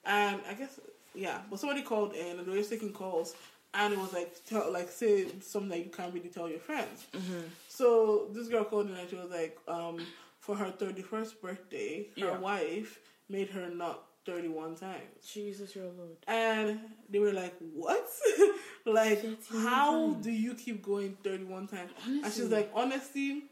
[0.05, 0.79] and I guess
[1.15, 3.35] yeah, but somebody called in and they were taking calls,
[3.73, 7.07] and it was like tell like say something that you can't really tell your friends.
[7.13, 7.41] Mm-hmm.
[7.67, 10.05] So this girl called in and she was like um
[10.39, 12.99] for her thirty first birthday, her wife
[13.29, 15.01] made her not 31 times.
[15.33, 16.17] Jesus, your Lord.
[16.27, 18.05] And they were like, What?
[18.85, 20.25] like, how times.
[20.25, 21.91] do you keep going 31 times?
[22.05, 22.23] Honestly.
[22.23, 23.43] And she's like, Honestly,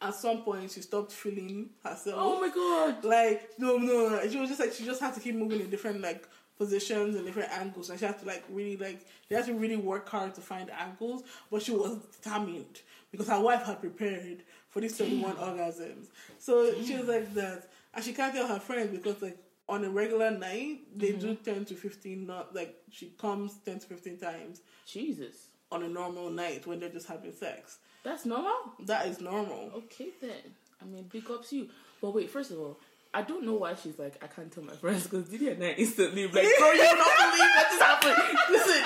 [0.00, 2.16] at some point she stopped feeling herself.
[2.16, 3.04] Oh my god!
[3.04, 4.30] Like, no, no, no.
[4.30, 7.24] She was just like, she just had to keep moving in different, like, positions and
[7.24, 10.34] different angles and she had to like really like they had to really work hard
[10.34, 11.22] to find angles
[11.52, 12.80] but she was determined
[13.12, 16.06] because her wife had prepared for these 31 orgasms
[16.40, 16.84] so Damn.
[16.84, 19.38] she was like that and she can't tell her friends because like
[19.68, 21.44] on a regular night they do mm-hmm.
[21.44, 22.26] ten to fifteen.
[22.26, 25.48] Not like she comes ten to fifteen times Jesus.
[25.70, 27.78] on a normal night when they're just having sex.
[28.02, 28.54] That's normal?
[28.86, 29.70] That is normal.
[29.76, 30.54] Okay then.
[30.80, 31.68] I mean, big ups you.
[32.00, 32.78] But wait, first of all,
[33.12, 35.70] I don't know why she's like, I can't tell my friends because Didi and I
[35.70, 38.38] instantly like, bro, you don't believe what is happening.
[38.50, 38.82] Listen,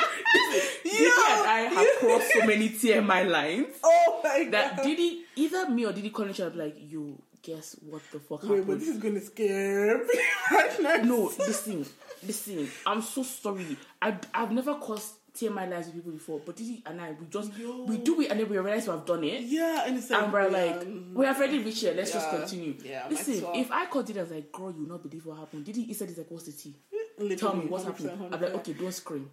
[0.53, 0.81] listen.
[0.85, 4.85] Didi and I have crossed so many TMI lines Oh my that god!
[4.85, 8.43] Didi, either me or Didi calling each other be like, you guess what the fuck
[8.45, 10.15] Wait, but this is gonna scare me.
[10.83, 11.05] right.
[11.05, 11.85] No, listen,
[12.27, 12.69] listen.
[12.87, 13.77] I'm so sorry.
[14.01, 17.57] I I've never caused TMI lives with people before, but Didi and I we just
[17.59, 17.85] Yo.
[17.85, 19.43] we do it and then we realize we have done it.
[19.43, 21.95] Yeah, and it's like, And we're yeah, like, mm, we have already reached here.
[21.95, 22.75] Let's just continue.
[22.85, 25.39] Yeah, Listen, if I called Didi, I was like, girl, you will not believe what
[25.39, 25.65] happened.
[25.65, 26.75] Didi, he said, he's like, what's the tea?
[27.19, 28.29] literally, Tell me what's 100%, happening.
[28.33, 29.31] I'm like, okay, don't scream.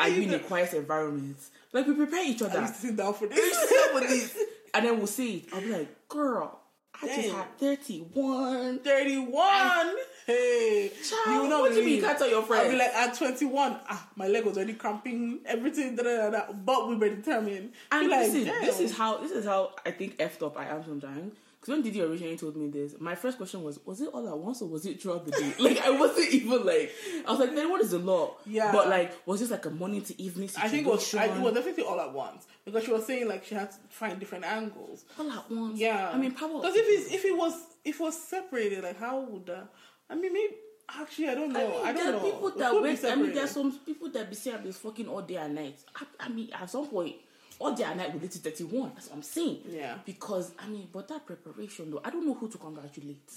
[0.00, 1.36] Are you in a quiet environment?
[1.72, 2.60] Like we prepare each I other.
[2.60, 3.58] used to sit down for this.
[3.68, 4.38] this,
[4.72, 5.46] and then we'll see.
[5.52, 6.60] I'll be like, girl,
[7.02, 7.36] I just Damn.
[7.36, 8.78] had 31.
[8.80, 9.94] Thirty-one.
[10.26, 12.70] Hey, Child, will not what do you mean you can't tell your I'll friends?
[12.70, 16.30] be like, at twenty-one, ah, my leg was already cramping, everything, da da da.
[16.30, 16.52] da.
[16.52, 17.72] But we were determined.
[17.92, 20.82] And like, listen, this is how this is how I think effed up I am
[20.84, 21.34] sometimes.
[21.64, 24.36] Because when Didi originally told me this, my first question was, was it all at
[24.36, 25.54] once or was it throughout the day?
[25.58, 26.92] like I wasn't even like
[27.26, 28.34] I was like, then what is the law?
[28.44, 28.70] Yeah.
[28.70, 30.68] But like, was this like a morning to evening situation?
[30.68, 33.28] I think it was, I, it was definitely all at once because she was saying
[33.28, 35.06] like she had to find different angles.
[35.18, 35.80] all at once.
[35.80, 39.00] Yeah, I mean, probably because if it's if it was if it was separated, like
[39.00, 39.66] how would that?
[40.10, 40.52] I mean, maybe
[41.00, 41.80] actually I don't know.
[41.82, 42.30] I mean, I, don't are know.
[42.30, 43.04] people that wait.
[43.06, 45.54] I mean, there are some people that be saying I've been fucking all day and
[45.54, 45.78] night.
[45.96, 47.16] I, I mean, at some point,
[47.58, 48.92] all day and night will lead to 31.
[48.94, 49.58] That's what I'm saying.
[49.68, 49.96] Yeah.
[50.04, 53.30] Because, I mean, but that preparation, though, I don't know who to congratulate.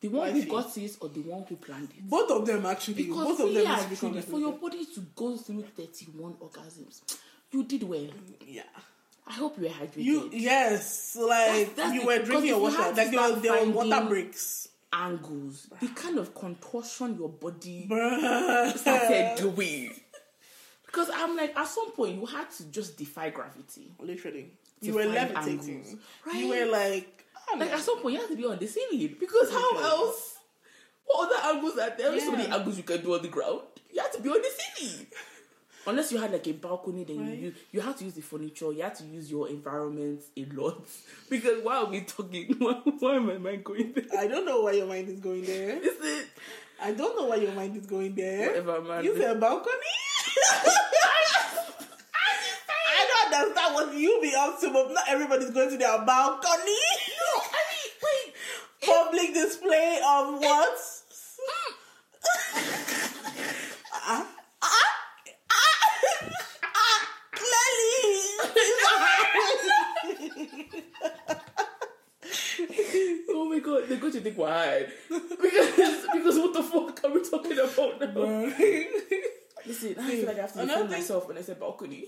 [0.00, 0.50] The one who Wifey.
[0.50, 2.08] got it or the one who planned it.
[2.10, 2.94] both of them actually.
[2.94, 7.02] Because both of them truly, for your body to go through 31 orgasms,
[7.52, 8.08] you did well.
[8.46, 8.62] Yeah.
[9.24, 9.96] I hope you were hydrated.
[10.02, 12.76] You yes, like that's you the- were drinking your you water.
[12.76, 14.68] to Like there start there was water breaks.
[14.92, 18.76] angles, the kind of contortion your body Bruh.
[18.76, 19.92] started doing.
[20.92, 23.92] Because I'm like, at some point, you had to just defy gravity.
[23.98, 24.50] Literally,
[24.82, 25.70] you were levitating.
[25.70, 25.96] angles.
[26.36, 27.24] You were like,
[27.58, 30.36] Like at some point, you have to be on the ceiling because how else?
[31.06, 32.10] What other angles are there?
[32.10, 33.60] There's so many angles you can do on the ground.
[33.92, 35.06] You have to be on the ceiling.
[35.84, 37.36] Unless you had like a balcony, then Right.
[37.38, 38.70] you use, you have to use the furniture.
[38.72, 40.86] You have to use your environment a lot
[41.30, 42.54] because why are we talking?
[42.58, 44.04] Why, why am I mind going there?
[44.20, 45.76] I don't know why your mind is going there.
[45.82, 46.28] Is it
[46.80, 48.46] I don't know why your mind is going there.
[48.48, 49.04] whatever, man?
[49.04, 49.72] You said balcony?
[52.14, 56.78] I don't understand what you be up to, but not everybody's going to their balcony.
[57.18, 58.34] no, I mean, wait.
[58.84, 60.78] Public display of what?
[64.04, 64.26] Ah,
[64.62, 64.88] ah,
[65.50, 65.78] ah,
[66.74, 67.00] ah,
[67.32, 68.18] clearly.
[73.34, 74.86] Oh my god, they're going to think why?
[75.08, 78.52] Because because what the fuck are we talking about now?
[79.82, 82.04] Listen, I feel like I have to defend thing- myself when I said balcony.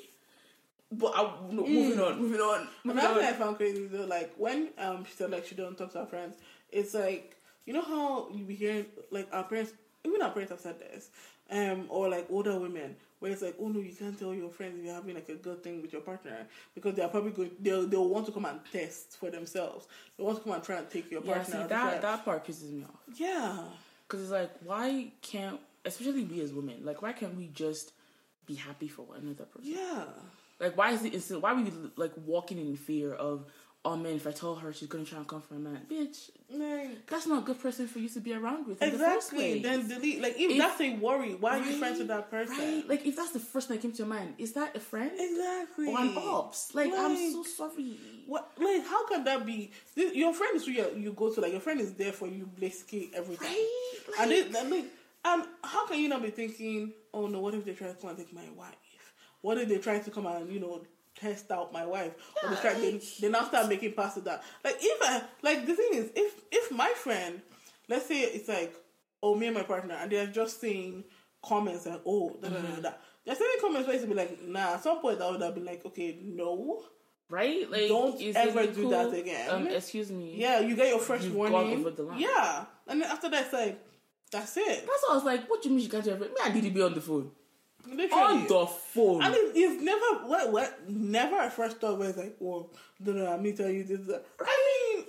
[0.93, 3.27] But I, no, moving on, moving on, moving Another on.
[3.27, 5.99] thing I found crazy though, like when um she said like she don't talk to
[6.01, 6.37] her friends,
[6.71, 9.73] it's like you know how you be hearing like our parents,
[10.05, 11.09] even our parents have said this,
[11.51, 14.79] um or like older women where it's like oh no you can't tell your friends
[14.79, 17.87] if you're having like a good thing with your partner because they're probably going they'll
[17.89, 19.89] they'll want to come and test for themselves.
[20.17, 21.63] They want to come and try and take your Yeah, partner.
[21.63, 23.59] see that that part pisses me off yeah.
[24.07, 27.93] because it's like why can't especially we as women like why can't we just
[28.47, 29.73] be happy for one another person?
[29.73, 30.05] Yeah.
[30.61, 31.41] Like why is it instant?
[31.43, 33.47] Why are we like walking in fear of
[33.87, 36.31] oh man if I tell her she's gonna try and come for a man, bitch?
[36.51, 38.79] Like, That's not a good person for you to be around with.
[38.81, 39.61] The exactly.
[39.61, 39.63] place.
[39.63, 40.23] Then delete.
[40.23, 42.57] Like if, If- that's a worry, why are you friends with that person?
[42.59, 42.89] Right?
[42.89, 45.11] Like if that's the first thing that came to your mind, is that a friend
[45.19, 45.89] Exactly.
[45.89, 46.75] or an ops?
[46.75, 47.99] Like I'm so sorry.
[48.27, 49.71] What like how can that be?
[49.95, 51.41] This, your friend is who you, you go to.
[51.41, 53.49] Like your friend is there for you basically every time.
[53.49, 54.21] Right?
[54.21, 54.85] And Like- it, and like,
[55.25, 58.11] and how can you not be thinking, oh no, what if they try to come
[58.11, 58.75] and take my wife?
[59.41, 60.83] What if they try to come and you know
[61.19, 62.13] test out my wife?
[62.43, 64.43] or they try they, like- they now start making passes that.
[64.63, 67.41] Like if I like the thing is if if my friend,
[67.89, 68.75] let's say it's like
[69.23, 71.05] oh me and my partner, and they're just saying
[71.43, 72.91] comments like oh da da da da.
[73.25, 74.75] There's certain comments where it's be like nah.
[74.75, 76.83] At some point I would have been like okay no.
[77.31, 77.71] right?
[77.71, 78.91] Like Don't ever do cool?
[78.91, 79.51] that again.
[79.51, 80.37] Um, excuse me.
[80.37, 81.81] Yeah, you get your first gone warning.
[81.81, 82.21] over the line.
[82.21, 83.81] Yeah, and then after that, it's like
[84.35, 84.85] that's it.
[84.85, 86.19] That's why I was like, what do you mean she can't it?
[86.19, 87.31] Me and Didi be on the phone.
[87.87, 88.13] Literally.
[88.13, 89.23] On the phone.
[89.23, 93.13] And it, it's never what what never a first thought where it's like, well, no,
[93.13, 94.01] no, let me tell you this.
[94.41, 95.05] I mean,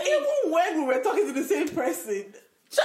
[0.00, 2.32] even when we were talking to the same person,
[2.70, 2.84] Shut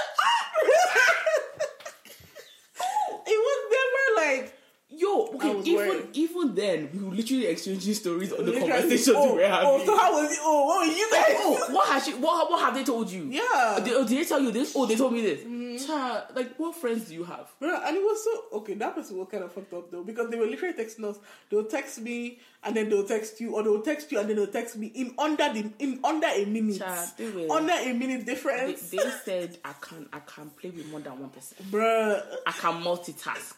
[3.26, 4.54] it was never like
[4.96, 6.08] Yo, okay, even worried.
[6.12, 9.68] even then, we were literally exchanging stories on the literally, conversations oh, we were having.
[9.68, 10.38] Oh, so how was it?
[10.40, 11.36] Oh, what were you oh, guys?
[11.38, 12.14] Oh, what has she?
[12.14, 13.24] What, what have they told you?
[13.24, 13.80] Yeah.
[13.82, 14.72] Did, oh, did they tell you this?
[14.76, 15.44] Oh, they told me this.
[15.86, 17.52] Child, like, what friends do you have?
[17.60, 18.74] And it was so okay.
[18.74, 21.18] That person was kind of fucked up though because they were literally texting us.
[21.50, 24.46] They'll text me and then they'll text you, or they'll text you and then they'll
[24.46, 26.78] text me in under the in under a minute.
[26.78, 30.70] Child, they were- under a minute They, difference, they said I can I can play
[30.70, 31.56] with more than one person.
[31.70, 32.22] bruh.
[32.46, 33.54] I can multitask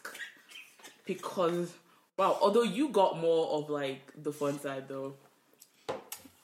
[1.05, 1.73] because
[2.17, 2.37] wow.
[2.41, 5.13] Although you got more of like the fun side though.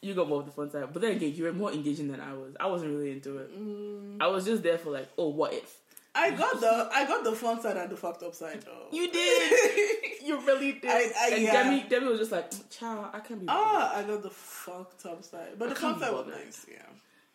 [0.04, 2.20] You got more of the fun side, but then again, you were more engaging than
[2.20, 2.54] I was.
[2.60, 3.58] I wasn't really into it.
[3.60, 4.18] Mm.
[4.22, 5.78] I was just there for like, oh, what if?
[6.16, 8.88] I got the I got the fun side and the fucked up side though.
[8.92, 10.22] You did.
[10.24, 10.86] you really did.
[10.92, 11.64] I- I- and yeah.
[11.64, 13.46] Demi, Demi was just like, child, I can't be.
[13.48, 16.66] bothered." ah, I got the fucked up side, but the can't fun side was nice.
[16.70, 16.84] Yeah.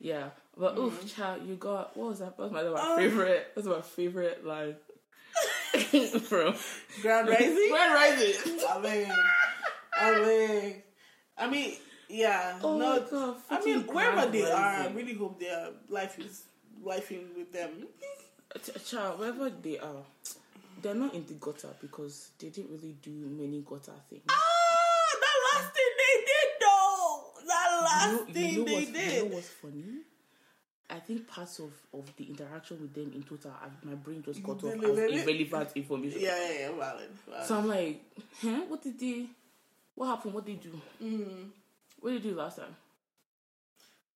[0.00, 2.36] Yeah, but oof, child, you got what was that?
[2.36, 2.96] That was my, that was my Oh.
[2.98, 3.48] favorite.
[3.56, 4.76] That's my favorite line
[6.22, 6.54] from
[7.02, 7.68] Grand Rising.
[7.70, 8.58] Grand Rising.
[8.70, 9.12] I mean,
[10.00, 10.82] I mean,
[11.36, 11.72] I mean,
[12.08, 12.58] yeah.
[12.62, 16.42] Oh no, God, I mean, wherever they are, I really hope their life is
[16.84, 17.86] lifing with them.
[18.62, 20.02] Ch- Child, wherever they are,
[20.80, 24.22] they're not in the gutter because they didn't really do many gutter things.
[24.30, 24.34] Ah,
[25.20, 27.24] that last thing they did, though.
[27.46, 29.12] That last you know, thing you know they did.
[29.12, 29.84] You know what's funny?
[30.90, 34.42] I think parts of, of the interaction with them in total, I, my brain just
[34.42, 36.20] got off as irrelevant information.
[36.20, 37.10] yeah, yeah, yeah, valid.
[37.28, 37.46] valid.
[37.46, 38.00] So I'm like,
[38.40, 38.62] huh?
[38.68, 39.26] What did they?
[39.94, 40.32] What happened?
[40.32, 40.80] What did they do?
[41.04, 41.48] Mm.
[42.00, 42.76] What did you do last time?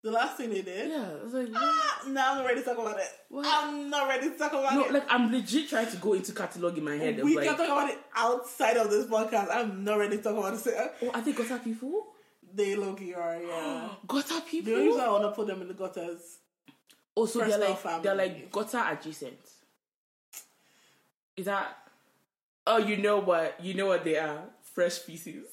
[0.02, 0.90] the last thing they did.
[0.90, 1.48] Yeah, I was like?
[1.54, 3.06] Ah, no, I'm not ready to talk about it.
[3.28, 3.46] What?
[3.48, 4.92] I'm not ready to talk about No, it.
[4.92, 7.22] like I'm legit trying to go into catalog in my head.
[7.22, 9.48] We like, can talk about it outside of this podcast.
[9.52, 10.92] I'm not ready to talk about it.
[11.02, 12.06] oh, I think gutter people.
[12.54, 13.88] They low key are, yeah.
[14.06, 15.00] Gutter the only reason.
[15.00, 16.38] I want to put them in the gutters.
[17.16, 18.02] Oh, so they're like family.
[18.02, 19.38] they're like gutter adjacent.
[21.36, 21.76] Is that?
[22.66, 23.56] Oh, you know what?
[23.62, 24.42] You know what they are?
[24.74, 25.46] Fresh feces.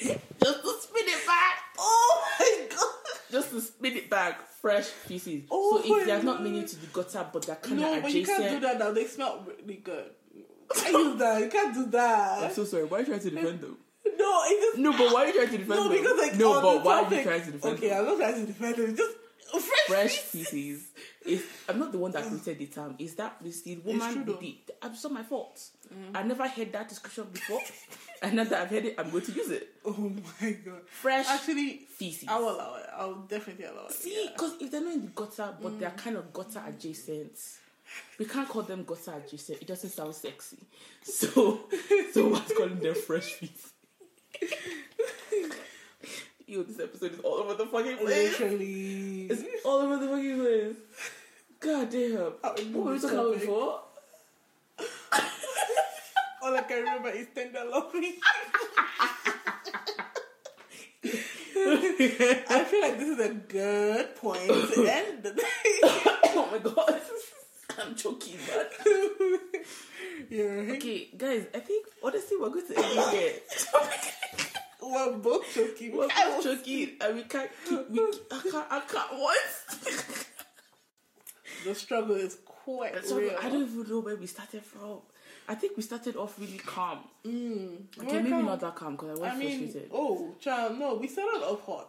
[0.00, 1.58] Just to spin it back.
[1.78, 3.17] Oh my god!
[3.30, 4.46] Just to spin it back.
[4.60, 5.44] Fresh feces.
[5.50, 8.00] Oh so if they are not meaning to the gutter, but they're kind of No,
[8.02, 8.90] but you can't do that now.
[8.90, 10.10] They smell really good.
[10.84, 11.40] I use that.
[11.42, 12.42] You can't do that.
[12.42, 12.84] I'm so sorry.
[12.84, 13.76] Why are you trying to defend them?
[14.18, 15.92] No, it just No, but why are you trying to defend no them?
[15.92, 17.98] No, because like no, but the why are topic, you trying to defend Okay, them?
[17.98, 18.96] I'm not trying to defend them.
[18.96, 19.16] Just
[19.50, 20.88] Fresh, fresh feces.
[21.24, 24.24] If I'm not the one that created the term, is that the woman It's true
[24.24, 24.58] with the?
[24.84, 25.60] It's not my fault.
[25.92, 26.16] Mm-hmm.
[26.16, 27.60] I never heard that description before,
[28.22, 29.68] and now that I've heard it, I'm going to use it.
[29.84, 30.82] Oh my god.
[30.86, 32.28] Fresh Actually, feces.
[32.28, 32.86] I will allow it.
[32.96, 33.92] I'll definitely allow it.
[33.92, 34.30] See, yeah.
[34.32, 35.96] because if they're not in the gutter, but they're mm.
[35.96, 37.38] kind of gutter adjacent,
[38.18, 39.62] we can't call them gutter adjacent.
[39.62, 40.58] It doesn't sound sexy.
[41.02, 41.60] So,
[42.12, 43.58] so what's calling them fresh feet?
[46.46, 48.38] Yo, this episode is all over the fucking place.
[48.40, 49.26] Literally.
[49.26, 50.76] It's all over the fucking place.
[51.60, 52.72] God damn.
[52.72, 53.80] What were we talking about before?
[56.48, 58.14] All I can remember is tender loving.
[61.04, 65.42] I feel like this is a good point to end the day.
[65.84, 67.02] oh my god.
[67.78, 68.66] I'm choking, man.
[70.30, 70.72] yeah.
[70.76, 73.32] Okay, guys, I think honestly we're going to end it here.
[74.80, 75.94] We're both choking.
[75.94, 80.26] We're both choking and we can't keep, we, I can't, I can't, what?
[81.66, 83.36] The struggle is quite So real.
[83.38, 85.00] I don't even know where we started from.
[85.48, 86.98] I think we started off really calm.
[87.26, 87.76] Mm.
[88.02, 88.44] Okay, maybe calm.
[88.46, 89.90] not that calm because I was I mean, frustrated.
[89.94, 91.88] oh, child, no, we started off hot.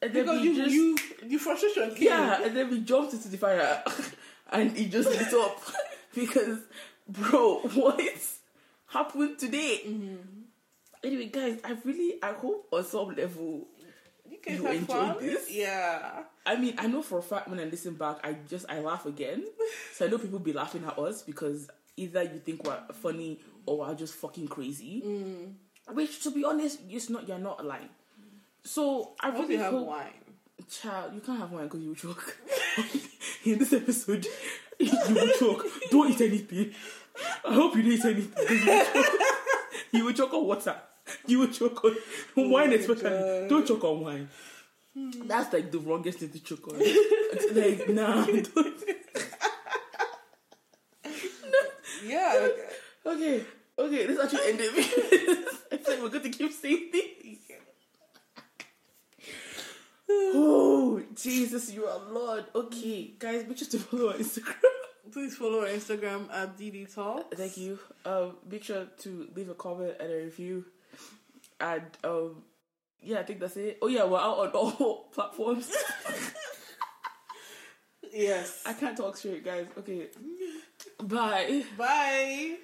[0.00, 0.96] and then Because you, just, you,
[1.28, 2.04] you frustration came.
[2.08, 3.82] yeah, and then we jumped into the fire
[4.52, 5.60] and it just lit up
[6.14, 6.58] because,
[7.06, 8.00] bro, what
[8.86, 9.80] happened today?
[9.86, 10.16] Mm-hmm.
[11.04, 13.66] Anyway, guys, I really, I hope on some level,
[14.28, 15.16] You You enjoyed fun.
[15.20, 15.50] this?
[15.50, 16.22] Yeah.
[16.46, 19.04] I mean, I know for a fact when I listen back, I just I laugh
[19.06, 19.44] again.
[19.94, 21.68] So I know people be laughing at us because
[22.00, 25.02] either you think we're funny or we're just fucking crazy.
[25.04, 25.94] Mm.
[25.94, 27.28] Which, to be honest, it's not.
[27.28, 27.88] You're not lying.
[28.64, 30.12] So I I hope really have hope, wine.
[30.68, 32.36] child, you can't have wine because you will choke.
[33.44, 34.26] In this episode,
[34.78, 35.66] you will choke.
[35.90, 36.72] Don't eat anything.
[37.44, 38.58] I hope you don't eat anything.
[38.58, 39.06] You will choke.
[39.92, 40.76] you will choke on water.
[41.26, 41.84] You will choke
[42.36, 43.10] on wine, especially.
[43.10, 43.48] God.
[43.48, 44.28] Don't choke on wine.
[45.24, 46.78] That's like the wrongest thing to choke on.
[46.78, 48.24] Like, nah.
[48.26, 48.76] Don't.
[52.04, 52.48] Yeah.
[53.06, 53.42] Okay,
[53.78, 54.82] okay, this actually ended me.
[55.72, 57.38] I said we're going to keep saying things.
[60.06, 62.44] Oh, Jesus, you are Lord.
[62.54, 64.54] Okay, guys, make sure to follow our Instagram.
[65.10, 67.34] Please follow our Instagram at DD Talk.
[67.34, 67.78] Thank you.
[68.04, 70.66] Um, make sure to leave a comment and a review.
[71.58, 72.42] And um,
[73.02, 73.78] yeah, I think that's it.
[73.80, 75.72] Oh yeah, we're out on all platforms.
[78.12, 78.62] Yes.
[78.66, 79.66] I can't talk straight, guys.
[79.78, 80.08] Okay,
[81.02, 81.64] bye.
[81.76, 82.58] Bye.